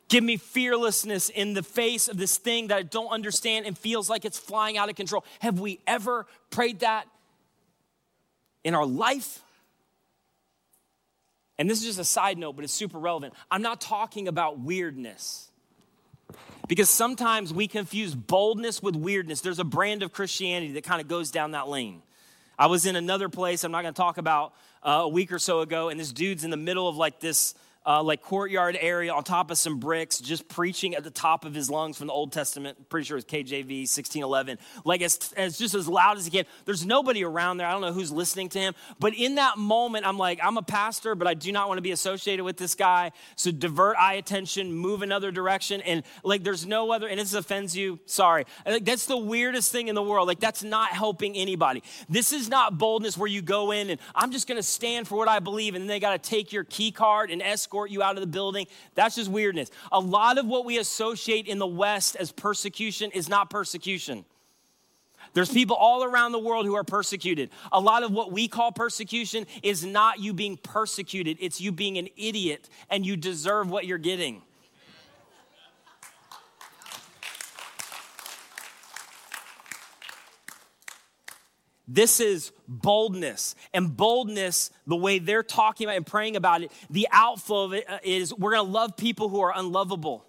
[0.07, 4.09] Give me fearlessness in the face of this thing that I don't understand and feels
[4.09, 5.25] like it's flying out of control.
[5.39, 7.07] Have we ever prayed that
[8.63, 9.41] in our life?
[11.57, 13.33] And this is just a side note, but it's super relevant.
[13.49, 15.49] I'm not talking about weirdness.
[16.67, 19.41] Because sometimes we confuse boldness with weirdness.
[19.41, 22.01] There's a brand of Christianity that kind of goes down that lane.
[22.57, 25.39] I was in another place I'm not going to talk about uh, a week or
[25.39, 27.53] so ago, and this dude's in the middle of like this
[27.85, 31.53] uh, like courtyard area on top of some bricks, just preaching at the top of
[31.53, 32.89] his lungs from the Old Testament.
[32.89, 34.57] Pretty sure it's KJV 1611.
[34.83, 36.45] Like as, as just as loud as he can.
[36.65, 37.67] There's nobody around there.
[37.67, 38.73] I don't know who's listening to him.
[38.99, 41.83] But in that moment, I'm like, I'm a pastor, but I do not want to
[41.83, 43.11] be associated with this guy.
[43.35, 45.81] So divert eye attention, move another direction.
[45.81, 48.45] And like there's no other, and this offends you, sorry.
[48.65, 50.27] Like, that's the weirdest thing in the world.
[50.27, 51.83] Like that's not helping anybody.
[52.09, 55.27] This is not boldness where you go in and I'm just to stand for what
[55.27, 55.75] I believe.
[55.75, 58.21] And then they got to take your key card and escort escort you out of
[58.21, 58.67] the building.
[58.95, 59.69] That's just weirdness.
[59.91, 64.23] A lot of what we associate in the West as persecution is not persecution.
[65.33, 67.49] There's people all around the world who are persecuted.
[67.73, 71.97] A lot of what we call persecution is not you being persecuted, it's you being
[71.97, 74.41] an idiot and you deserve what you're getting.
[81.87, 83.55] This is boldness.
[83.73, 87.85] And boldness, the way they're talking about and praying about it, the outflow of it
[87.89, 90.25] uh, we're gonna love people who are unlovable.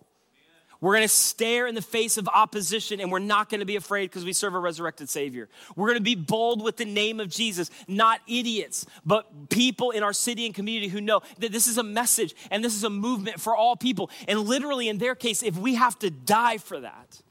[0.82, 4.26] We're gonna stare in the face of opposition and we're not gonna be afraid because
[4.26, 5.48] we serve a resurrected Savior.
[5.74, 10.12] We're gonna be bold with the name of Jesus, not idiots, but people in our
[10.12, 13.40] city and community who know that this is a message and this is a movement
[13.40, 14.10] for all people.
[14.28, 17.22] And literally, in their case, if we have to die for that,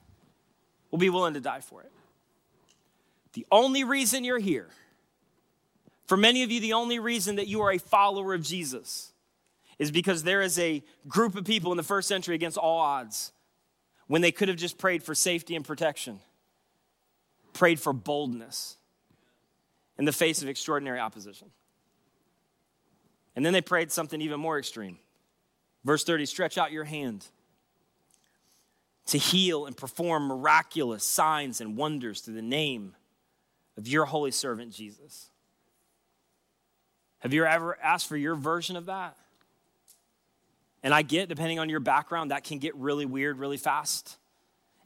[0.89, 1.91] we'll be willing to die for it.
[3.35, 4.69] The only reason you're here,
[6.07, 9.11] for many of you, the only reason that you are a follower of Jesus
[9.77, 13.33] is because there is a group of people in the first century against all odds
[14.07, 16.21] when they could have just prayed for safety and protection,
[17.51, 18.77] prayed for boldness
[19.97, 21.51] in the face of extraordinary opposition.
[23.35, 24.97] And then they prayed something even more extreme.
[25.83, 27.27] Verse 30 stretch out your hand
[29.07, 32.95] to heal and perform miraculous signs and wonders through the name
[33.77, 35.29] of your holy servant Jesus.
[37.19, 39.17] Have you ever asked for your version of that?
[40.83, 44.17] And I get, depending on your background, that can get really weird really fast.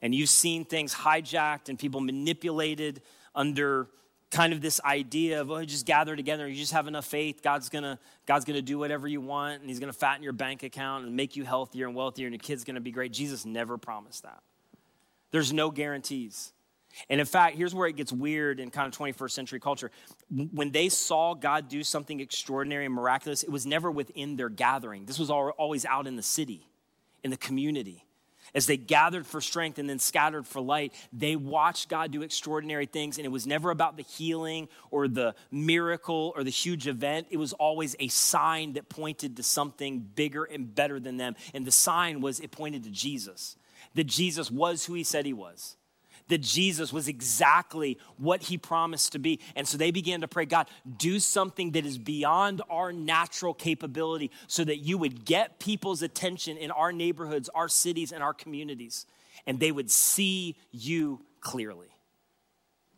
[0.02, 3.02] And you've seen things hijacked and people manipulated
[3.36, 3.90] under
[4.32, 7.70] kind of this idea of oh just gather together you just have enough faith god's
[7.70, 7.98] gonna
[8.28, 11.36] god's gonna do whatever you want and he's gonna fatten your bank account and make
[11.36, 14.44] you healthier and wealthier and your kid's gonna be great jesus never promised that
[15.32, 16.54] there's no guarantees
[17.10, 19.92] and in fact, here's where it gets weird in kind of 21st century culture.
[20.30, 25.06] When they saw God do something extraordinary and miraculous, it was never within their gathering.
[25.06, 26.68] This was always out in the city,
[27.24, 28.06] in the community.
[28.56, 32.88] As they gathered for strength and then scattered for light, they watched God do extraordinary
[32.88, 33.20] things.
[33.20, 37.28] And it was never about the healing or the miracle or the huge event.
[37.30, 41.36] It was always a sign that pointed to something bigger and better than them.
[41.54, 43.56] And the sign was it pointed to Jesus,
[43.94, 45.76] that Jesus was who he said he was
[46.30, 49.40] that Jesus was exactly what he promised to be.
[49.56, 54.32] And so they began to pray, God, do something that is beyond our natural capability
[54.48, 59.06] so that you would get people's attention in our neighborhoods, our cities, and our communities,
[59.46, 61.88] and they would see you clearly.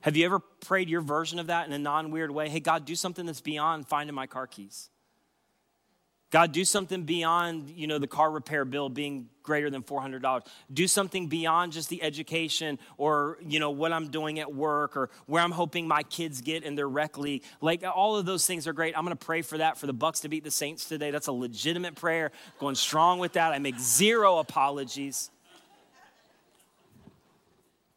[0.01, 2.49] Have you ever prayed your version of that in a non weird way?
[2.49, 4.89] Hey, God, do something that's beyond finding my car keys.
[6.31, 10.45] God, do something beyond, you know, the car repair bill being greater than $400.
[10.73, 15.09] Do something beyond just the education or, you know, what I'm doing at work or
[15.25, 17.43] where I'm hoping my kids get in their rec league.
[17.59, 18.97] Like all of those things are great.
[18.97, 21.11] I'm going to pray for that for the Bucks to beat the Saints today.
[21.11, 22.31] That's a legitimate prayer.
[22.59, 23.51] Going strong with that.
[23.51, 25.31] I make zero apologies.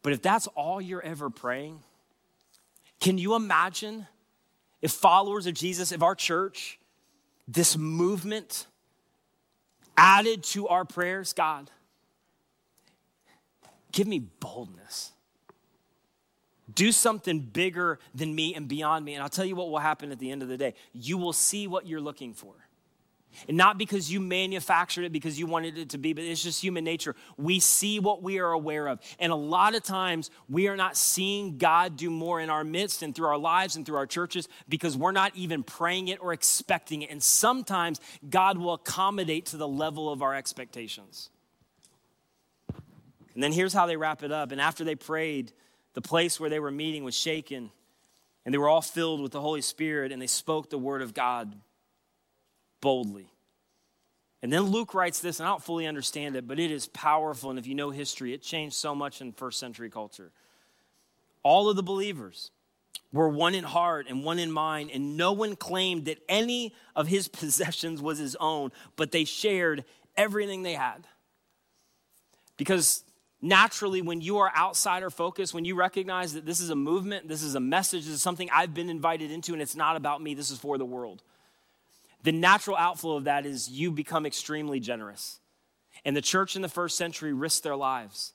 [0.01, 1.79] But if that's all you're ever praying,
[2.99, 4.07] can you imagine
[4.81, 6.79] if followers of Jesus, if our church,
[7.47, 8.67] this movement
[9.97, 11.69] added to our prayers, God,
[13.91, 15.11] give me boldness.
[16.73, 19.13] Do something bigger than me and beyond me.
[19.13, 20.73] And I'll tell you what will happen at the end of the day.
[20.93, 22.53] You will see what you're looking for.
[23.47, 26.61] And not because you manufactured it, because you wanted it to be, but it's just
[26.61, 27.15] human nature.
[27.37, 28.99] We see what we are aware of.
[29.19, 33.01] And a lot of times we are not seeing God do more in our midst
[33.03, 36.33] and through our lives and through our churches because we're not even praying it or
[36.33, 37.11] expecting it.
[37.11, 41.29] And sometimes God will accommodate to the level of our expectations.
[43.33, 44.51] And then here's how they wrap it up.
[44.51, 45.51] And after they prayed,
[45.93, 47.71] the place where they were meeting was shaken,
[48.45, 51.13] and they were all filled with the Holy Spirit, and they spoke the word of
[51.13, 51.53] God
[52.81, 53.31] boldly.
[54.45, 57.49] And then Luke writes this, and I don't fully understand it, but it is powerful.
[57.49, 60.31] And if you know history, it changed so much in first century culture.
[61.41, 62.51] All of the believers
[63.11, 67.07] were one in heart and one in mind, and no one claimed that any of
[67.07, 69.83] his possessions was his own, but they shared
[70.15, 71.07] everything they had.
[72.55, 73.03] Because
[73.41, 77.41] naturally, when you are outsider focused, when you recognize that this is a movement, this
[77.41, 80.35] is a message, this is something I've been invited into, and it's not about me,
[80.35, 81.23] this is for the world
[82.25, 85.39] the natural outflow of that is you become extremely generous.
[86.03, 88.33] And the church in the first century risked their lives.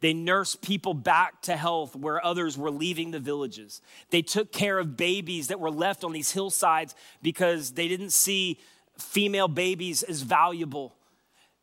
[0.00, 3.80] They nursed people back to health where others were leaving the villages.
[4.10, 8.58] They took care of babies that were left on these hillsides because they didn't see
[8.98, 10.96] female babies as valuable.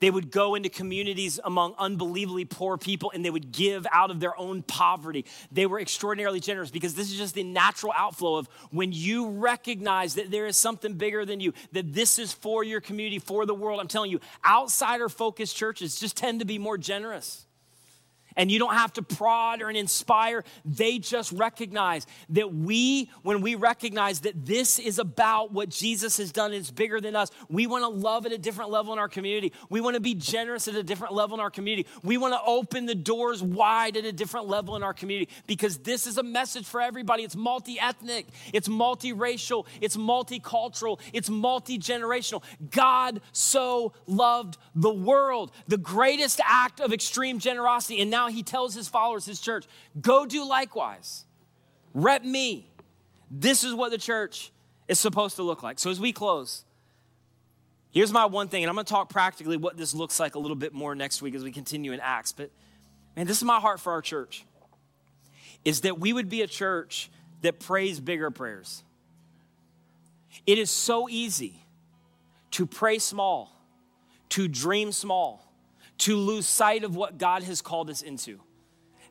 [0.06, 4.20] They would go into communities among unbelievably poor people and they would give out of
[4.20, 5.26] their own poverty.
[5.52, 10.14] They were extraordinarily generous because this is just the natural outflow of when you recognize
[10.14, 13.56] that there is something bigger than you, that this is for your community, for the
[13.56, 13.80] world.
[13.80, 17.48] I'm telling you, outsider focused churches just tend to be more generous
[18.36, 20.44] and you don't have to prod or inspire.
[20.64, 26.32] They just recognize that we, when we recognize that this is about what Jesus has
[26.32, 27.32] done, it's bigger than us.
[27.50, 29.54] We want to love at a different level in our community.
[29.70, 31.88] We want to be generous at a different level in our community.
[32.04, 35.78] We want to open the doors wide at a different level in our community because
[35.80, 37.24] this is a message for everybody.
[37.24, 42.44] It's multi ethnic, it's multiracial, it's multicultural, it's multi generational.
[42.72, 48.02] God so loved the world, the greatest act of extreme generosity.
[48.02, 49.66] And now now he tells his followers, his church,
[50.02, 51.26] go do likewise.
[51.94, 52.70] Rep me.
[53.30, 54.52] This is what the church
[54.88, 55.80] is supposed to look like.
[55.80, 56.64] So as we close,
[57.92, 60.40] here's my one thing, and I'm going to talk practically what this looks like a
[60.40, 62.32] little bit more next week as we continue in Acts.
[62.32, 62.52] But
[63.16, 64.46] man, this is my heart for our church
[65.64, 67.10] is that we would be a church
[67.42, 68.84] that prays bigger prayers.
[70.46, 71.66] It is so easy
[72.52, 73.52] to pray small,
[74.30, 75.45] to dream small,
[76.00, 78.40] to lose sight of what God has called us into.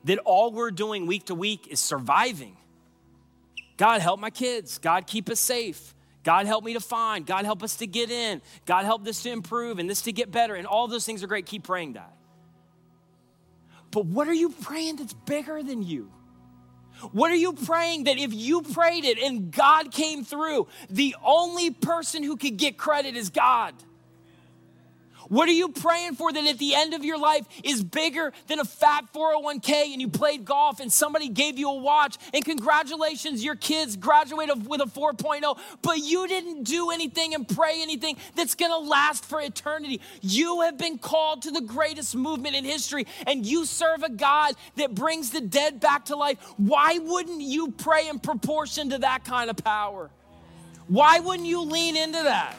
[0.05, 2.57] That all we're doing week to week is surviving.
[3.77, 4.77] God, help my kids.
[4.77, 5.93] God, keep us safe.
[6.23, 7.25] God, help me to find.
[7.25, 8.41] God, help us to get in.
[8.65, 10.55] God, help this to improve and this to get better.
[10.55, 11.45] And all those things are great.
[11.45, 12.15] Keep praying that.
[13.91, 16.11] But what are you praying that's bigger than you?
[17.11, 21.69] What are you praying that if you prayed it and God came through, the only
[21.69, 23.73] person who could get credit is God?
[25.29, 28.59] What are you praying for that at the end of your life is bigger than
[28.59, 33.43] a fat 401k and you played golf and somebody gave you a watch and congratulations,
[33.43, 38.55] your kids graduated with a 4.0, but you didn't do anything and pray anything that's
[38.55, 40.01] gonna last for eternity.
[40.21, 44.55] You have been called to the greatest movement in history and you serve a God
[44.75, 46.37] that brings the dead back to life.
[46.57, 50.09] Why wouldn't you pray in proportion to that kind of power?
[50.87, 52.55] Why wouldn't you lean into that?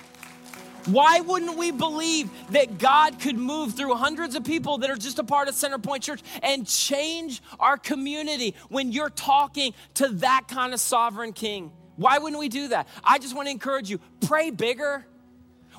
[0.86, 5.18] Why wouldn't we believe that God could move through hundreds of people that are just
[5.18, 10.72] a part of Centerpoint Church and change our community when you're talking to that kind
[10.72, 11.72] of sovereign king?
[11.96, 12.86] Why wouldn't we do that?
[13.02, 15.04] I just want to encourage you pray bigger.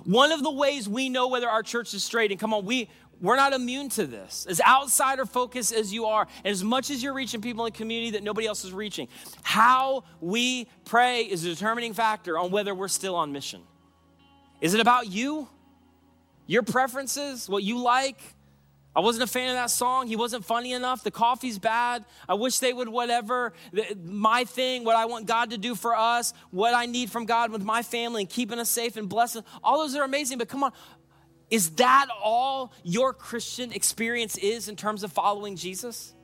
[0.03, 2.89] One of the ways we know whether our church is straight, and come on, we,
[3.21, 4.45] we're not immune to this.
[4.49, 7.77] As outsider focused as you are, and as much as you're reaching people in the
[7.77, 9.07] community that nobody else is reaching,
[9.41, 13.61] how we pray is a determining factor on whether we're still on mission.
[14.61, 15.47] Is it about you?
[16.45, 17.47] Your preferences?
[17.49, 18.19] What you like?
[18.95, 20.07] I wasn't a fan of that song.
[20.07, 21.03] He wasn't funny enough.
[21.03, 22.03] The coffee's bad.
[22.27, 23.53] I wish they would, whatever.
[24.03, 27.51] My thing, what I want God to do for us, what I need from God
[27.51, 29.41] with my family and keeping us safe and blessed.
[29.63, 30.71] All those are amazing, but come on.
[31.51, 36.15] Is that all your Christian experience is in terms of following Jesus?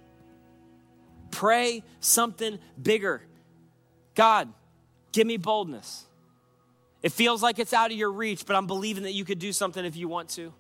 [1.30, 3.22] Pray something bigger.
[4.16, 4.52] God,
[5.12, 6.08] give me boldness.
[7.04, 9.51] It feels like it's out of your reach, but I'm believing that you could do
[9.51, 10.54] something if you want to.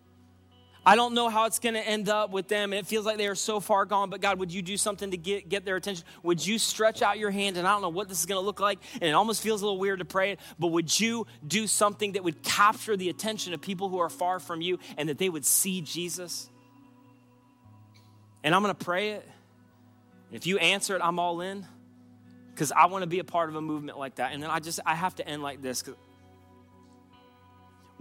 [0.85, 2.73] I don't know how it's going to end up with them.
[2.73, 5.11] and It feels like they are so far gone, but God, would you do something
[5.11, 6.05] to get, get their attention?
[6.23, 7.55] Would you stretch out your hand?
[7.55, 9.61] And I don't know what this is going to look like, and it almost feels
[9.61, 13.07] a little weird to pray it, but would you do something that would capture the
[13.07, 16.49] attention of people who are far from you and that they would see Jesus?
[18.43, 19.29] And I'm going to pray it.
[20.33, 21.65] If you answer it, I'm all in
[22.53, 24.33] because I want to be a part of a movement like that.
[24.33, 25.81] And then I just, I have to end like this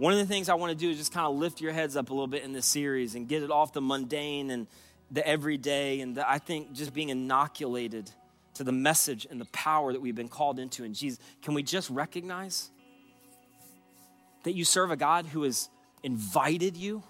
[0.03, 1.95] one of the things I want to do is just kind of lift your heads
[1.95, 4.67] up a little bit in this series and get it off the mundane and
[5.09, 6.01] the everyday.
[6.01, 8.11] And the, I think just being inoculated
[8.55, 11.19] to the message and the power that we've been called into in Jesus.
[11.41, 12.69] Can we just recognize
[14.43, 15.69] that you serve a God who has
[16.03, 17.01] invited you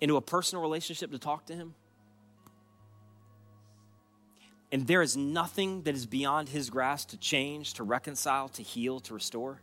[0.00, 1.76] into a personal relationship to talk to Him?
[4.72, 8.98] And there is nothing that is beyond His grasp to change, to reconcile, to heal,
[8.98, 9.60] to restore.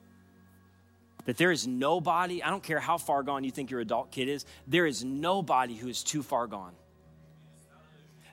[1.26, 4.30] That there is nobody, I don't care how far gone you think your adult kid
[4.30, 6.74] is, there is nobody who is too far gone.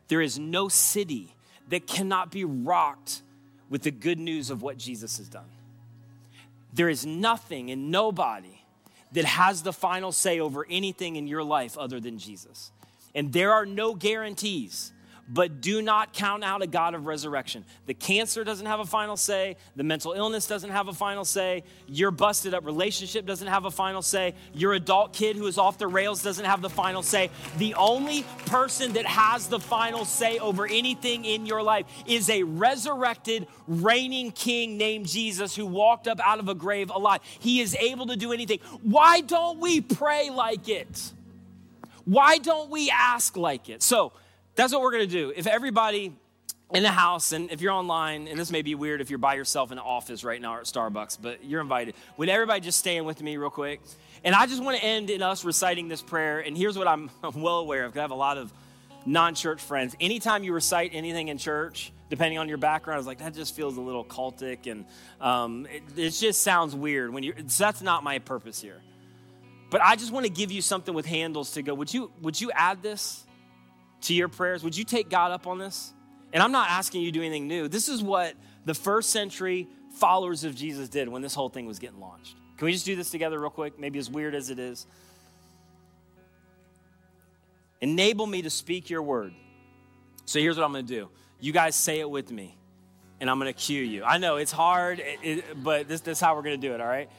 [0.09, 1.35] There is no city
[1.69, 3.23] that cannot be rocked
[3.71, 5.49] with the good news of what Jesus has done.
[6.75, 8.63] There is nothing and nobody
[9.13, 12.73] that has the final say over anything in your life other than Jesus.
[13.15, 14.93] And there are no guarantees
[15.29, 17.65] but do not count out a God of resurrection.
[17.87, 19.57] The cancer doesn't have a final say.
[19.77, 21.63] The mental illness doesn't have a final say.
[21.87, 24.35] Your busted up relationship doesn't have a final say.
[24.53, 27.31] Your adult kid who is off the rails doesn't have the final say.
[27.59, 32.43] The only person that has the final say over anything in your life is a
[32.43, 37.21] resurrected, reigning king named Jesus who walked up out of a grave alive.
[37.39, 38.59] He is able to do anything.
[38.83, 41.13] Why don't we pray like it?
[42.05, 43.83] Why don't we ask like it?
[43.83, 44.13] So,
[44.55, 45.33] that's what we're going to do.
[45.35, 46.13] If everybody
[46.73, 49.35] in the house, and if you're online, and this may be weird if you're by
[49.35, 51.95] yourself in the office right now or at Starbucks, but you're invited.
[52.17, 53.81] Would everybody just stand with me real quick?
[54.25, 56.41] And I just want to end in us reciting this prayer.
[56.41, 58.53] And here's what I'm, I'm well aware of, because I have a lot of
[59.05, 59.95] non church friends.
[60.01, 63.55] Anytime you recite anything in church, depending on your background, I was like, that just
[63.55, 64.87] feels a little cultic, and
[65.21, 67.13] um, it, it just sounds weird.
[67.13, 68.81] When you, so that's not my purpose here.
[69.71, 71.75] But I just want to give you something with handles to go.
[71.75, 73.25] Would you, would you add this?
[74.03, 74.63] To your prayers?
[74.65, 75.93] Would you take God up on this?
[76.33, 77.69] And I'm not asking you to do anything new.
[77.69, 78.35] This is what
[78.65, 82.37] the first century followers of Jesus did when this whole thing was getting launched.
[82.57, 83.79] Can we just do this together, real quick?
[83.79, 84.87] Maybe as weird as it is.
[87.81, 89.35] Enable me to speak your word.
[90.25, 91.09] So here's what I'm going to do.
[91.41, 92.57] You guys say it with me,
[93.21, 94.05] and I'm going to cue you.
[94.05, 96.73] I know it's hard, it, it, but this, this is how we're going to do
[96.75, 97.11] it, all right?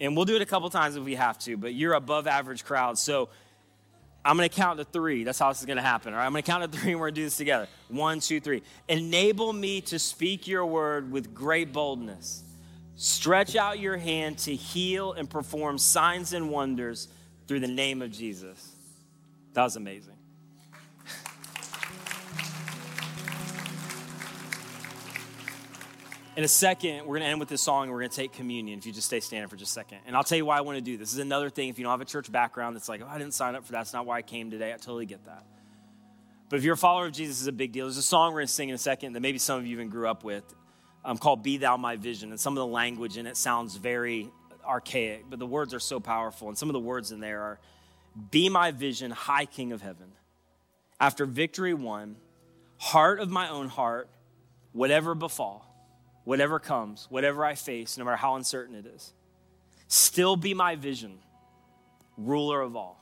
[0.00, 2.64] And we'll do it a couple times if we have to, but you're above average
[2.64, 2.96] crowd.
[2.98, 3.28] So
[4.24, 5.22] I'm going to count to three.
[5.22, 6.14] That's how this is going to happen.
[6.14, 7.68] All right, I'm going to count to three and we're going to do this together.
[7.88, 8.62] One, two, three.
[8.88, 12.42] Enable me to speak your word with great boldness.
[12.96, 17.08] Stretch out your hand to heal and perform signs and wonders
[17.46, 18.72] through the name of Jesus.
[19.52, 20.13] That was amazing.
[26.36, 28.32] In a second, we're going to end with this song and we're going to take
[28.32, 29.98] communion if you just stay standing for just a second.
[30.04, 31.10] And I'll tell you why I want to do this.
[31.10, 31.68] This is another thing.
[31.68, 33.70] If you don't have a church background that's like, oh, I didn't sign up for
[33.72, 33.78] that.
[33.78, 34.72] That's not why I came today.
[34.72, 35.44] I totally get that.
[36.48, 37.86] But if you're a follower of Jesus, it's a big deal.
[37.86, 39.74] There's a song we're going to sing in a second that maybe some of you
[39.74, 40.42] even grew up with
[41.04, 42.30] um, called Be Thou My Vision.
[42.30, 44.28] And some of the language in it sounds very
[44.66, 46.48] archaic, but the words are so powerful.
[46.48, 47.60] And some of the words in there are
[48.32, 50.10] Be my vision, high King of heaven.
[50.98, 52.16] After victory won,
[52.78, 54.08] heart of my own heart,
[54.72, 55.73] whatever befall
[56.24, 59.12] whatever comes, whatever I face, no matter how uncertain it is.
[59.88, 61.18] Still be my vision,
[62.16, 63.00] ruler of all.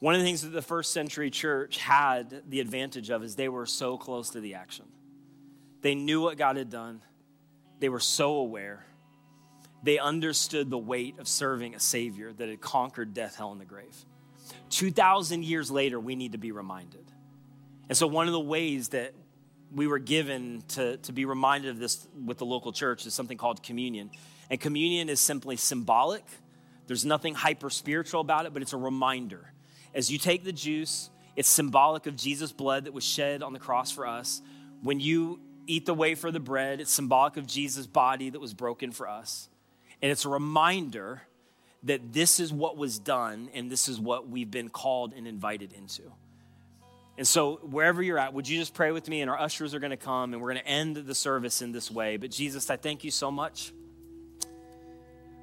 [0.00, 3.48] One of the things that the first century church had the advantage of is they
[3.48, 4.86] were so close to the action.
[5.82, 7.02] They knew what God had done,
[7.80, 8.84] they were so aware.
[9.80, 13.64] They understood the weight of serving a Savior that had conquered death, hell, and the
[13.64, 13.94] grave.
[14.70, 17.04] 2,000 years later, we need to be reminded.
[17.88, 19.14] And so, one of the ways that
[19.74, 23.38] we were given to, to be reminded of this with the local church is something
[23.38, 24.10] called communion.
[24.50, 26.24] And communion is simply symbolic.
[26.86, 29.52] There's nothing hyper spiritual about it, but it's a reminder.
[29.94, 33.58] As you take the juice, it's symbolic of Jesus' blood that was shed on the
[33.58, 34.40] cross for us.
[34.82, 38.90] When you eat the wafer, the bread, it's symbolic of Jesus' body that was broken
[38.90, 39.48] for us.
[40.00, 41.22] And it's a reminder
[41.82, 45.72] that this is what was done and this is what we've been called and invited
[45.72, 46.12] into.
[47.18, 49.22] And so, wherever you're at, would you just pray with me?
[49.22, 51.72] And our ushers are going to come and we're going to end the service in
[51.72, 52.16] this way.
[52.16, 53.72] But, Jesus, I thank you so much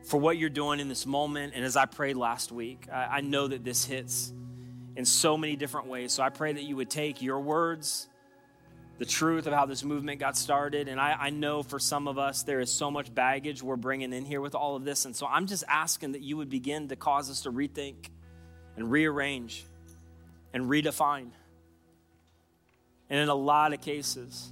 [0.06, 1.52] for what you're doing in this moment.
[1.54, 4.32] And as I prayed last week, I, I know that this hits
[4.96, 6.14] in so many different ways.
[6.14, 8.08] So, I pray that you would take your words,
[8.98, 10.88] the truth of how this movement got started.
[10.88, 14.14] And I, I know for some of us, there is so much baggage we're bringing
[14.14, 15.04] in here with all of this.
[15.04, 18.12] And so, I'm just asking that you would begin to cause us to rethink
[18.78, 19.66] and rearrange
[20.54, 21.32] and redefine
[23.10, 24.52] and in a lot of cases,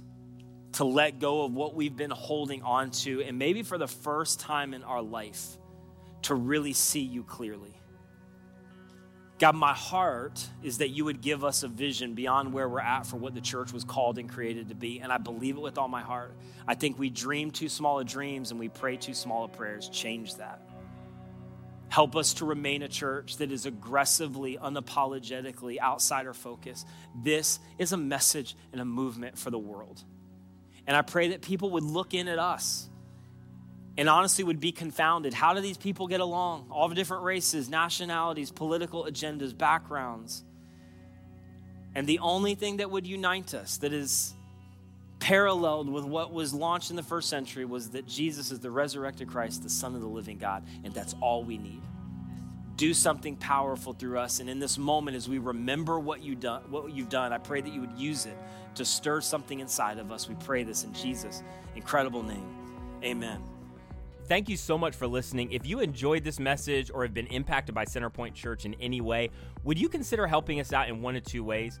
[0.72, 4.40] to let go of what we've been holding on to, and maybe for the first
[4.40, 5.56] time in our life,
[6.22, 7.74] to really see you clearly.
[9.38, 13.04] God, my heart is that you would give us a vision beyond where we're at
[13.04, 15.00] for what the church was called and created to be.
[15.00, 16.36] And I believe it with all my heart.
[16.68, 19.88] I think we dream too small of dreams and we pray too small of prayers.
[19.88, 20.62] Change that.
[21.94, 26.88] Help us to remain a church that is aggressively, unapologetically outsider focused.
[27.22, 30.02] This is a message and a movement for the world.
[30.88, 32.88] And I pray that people would look in at us
[33.96, 35.34] and honestly would be confounded.
[35.34, 36.66] How do these people get along?
[36.68, 40.42] All the different races, nationalities, political agendas, backgrounds.
[41.94, 44.34] And the only thing that would unite us, that is
[45.24, 49.26] paralleled with what was launched in the first century was that Jesus is the resurrected
[49.26, 51.80] Christ, the Son of the living God, and that's all we need.
[52.76, 54.40] Do something powerful through us.
[54.40, 57.62] And in this moment, as we remember what, you done, what you've done, I pray
[57.62, 58.36] that you would use it
[58.74, 60.28] to stir something inside of us.
[60.28, 61.42] We pray this in Jesus'
[61.74, 62.44] incredible name.
[63.02, 63.40] Amen.
[64.26, 65.52] Thank you so much for listening.
[65.52, 69.30] If you enjoyed this message or have been impacted by Centerpoint Church in any way,
[69.64, 71.80] would you consider helping us out in one of two ways?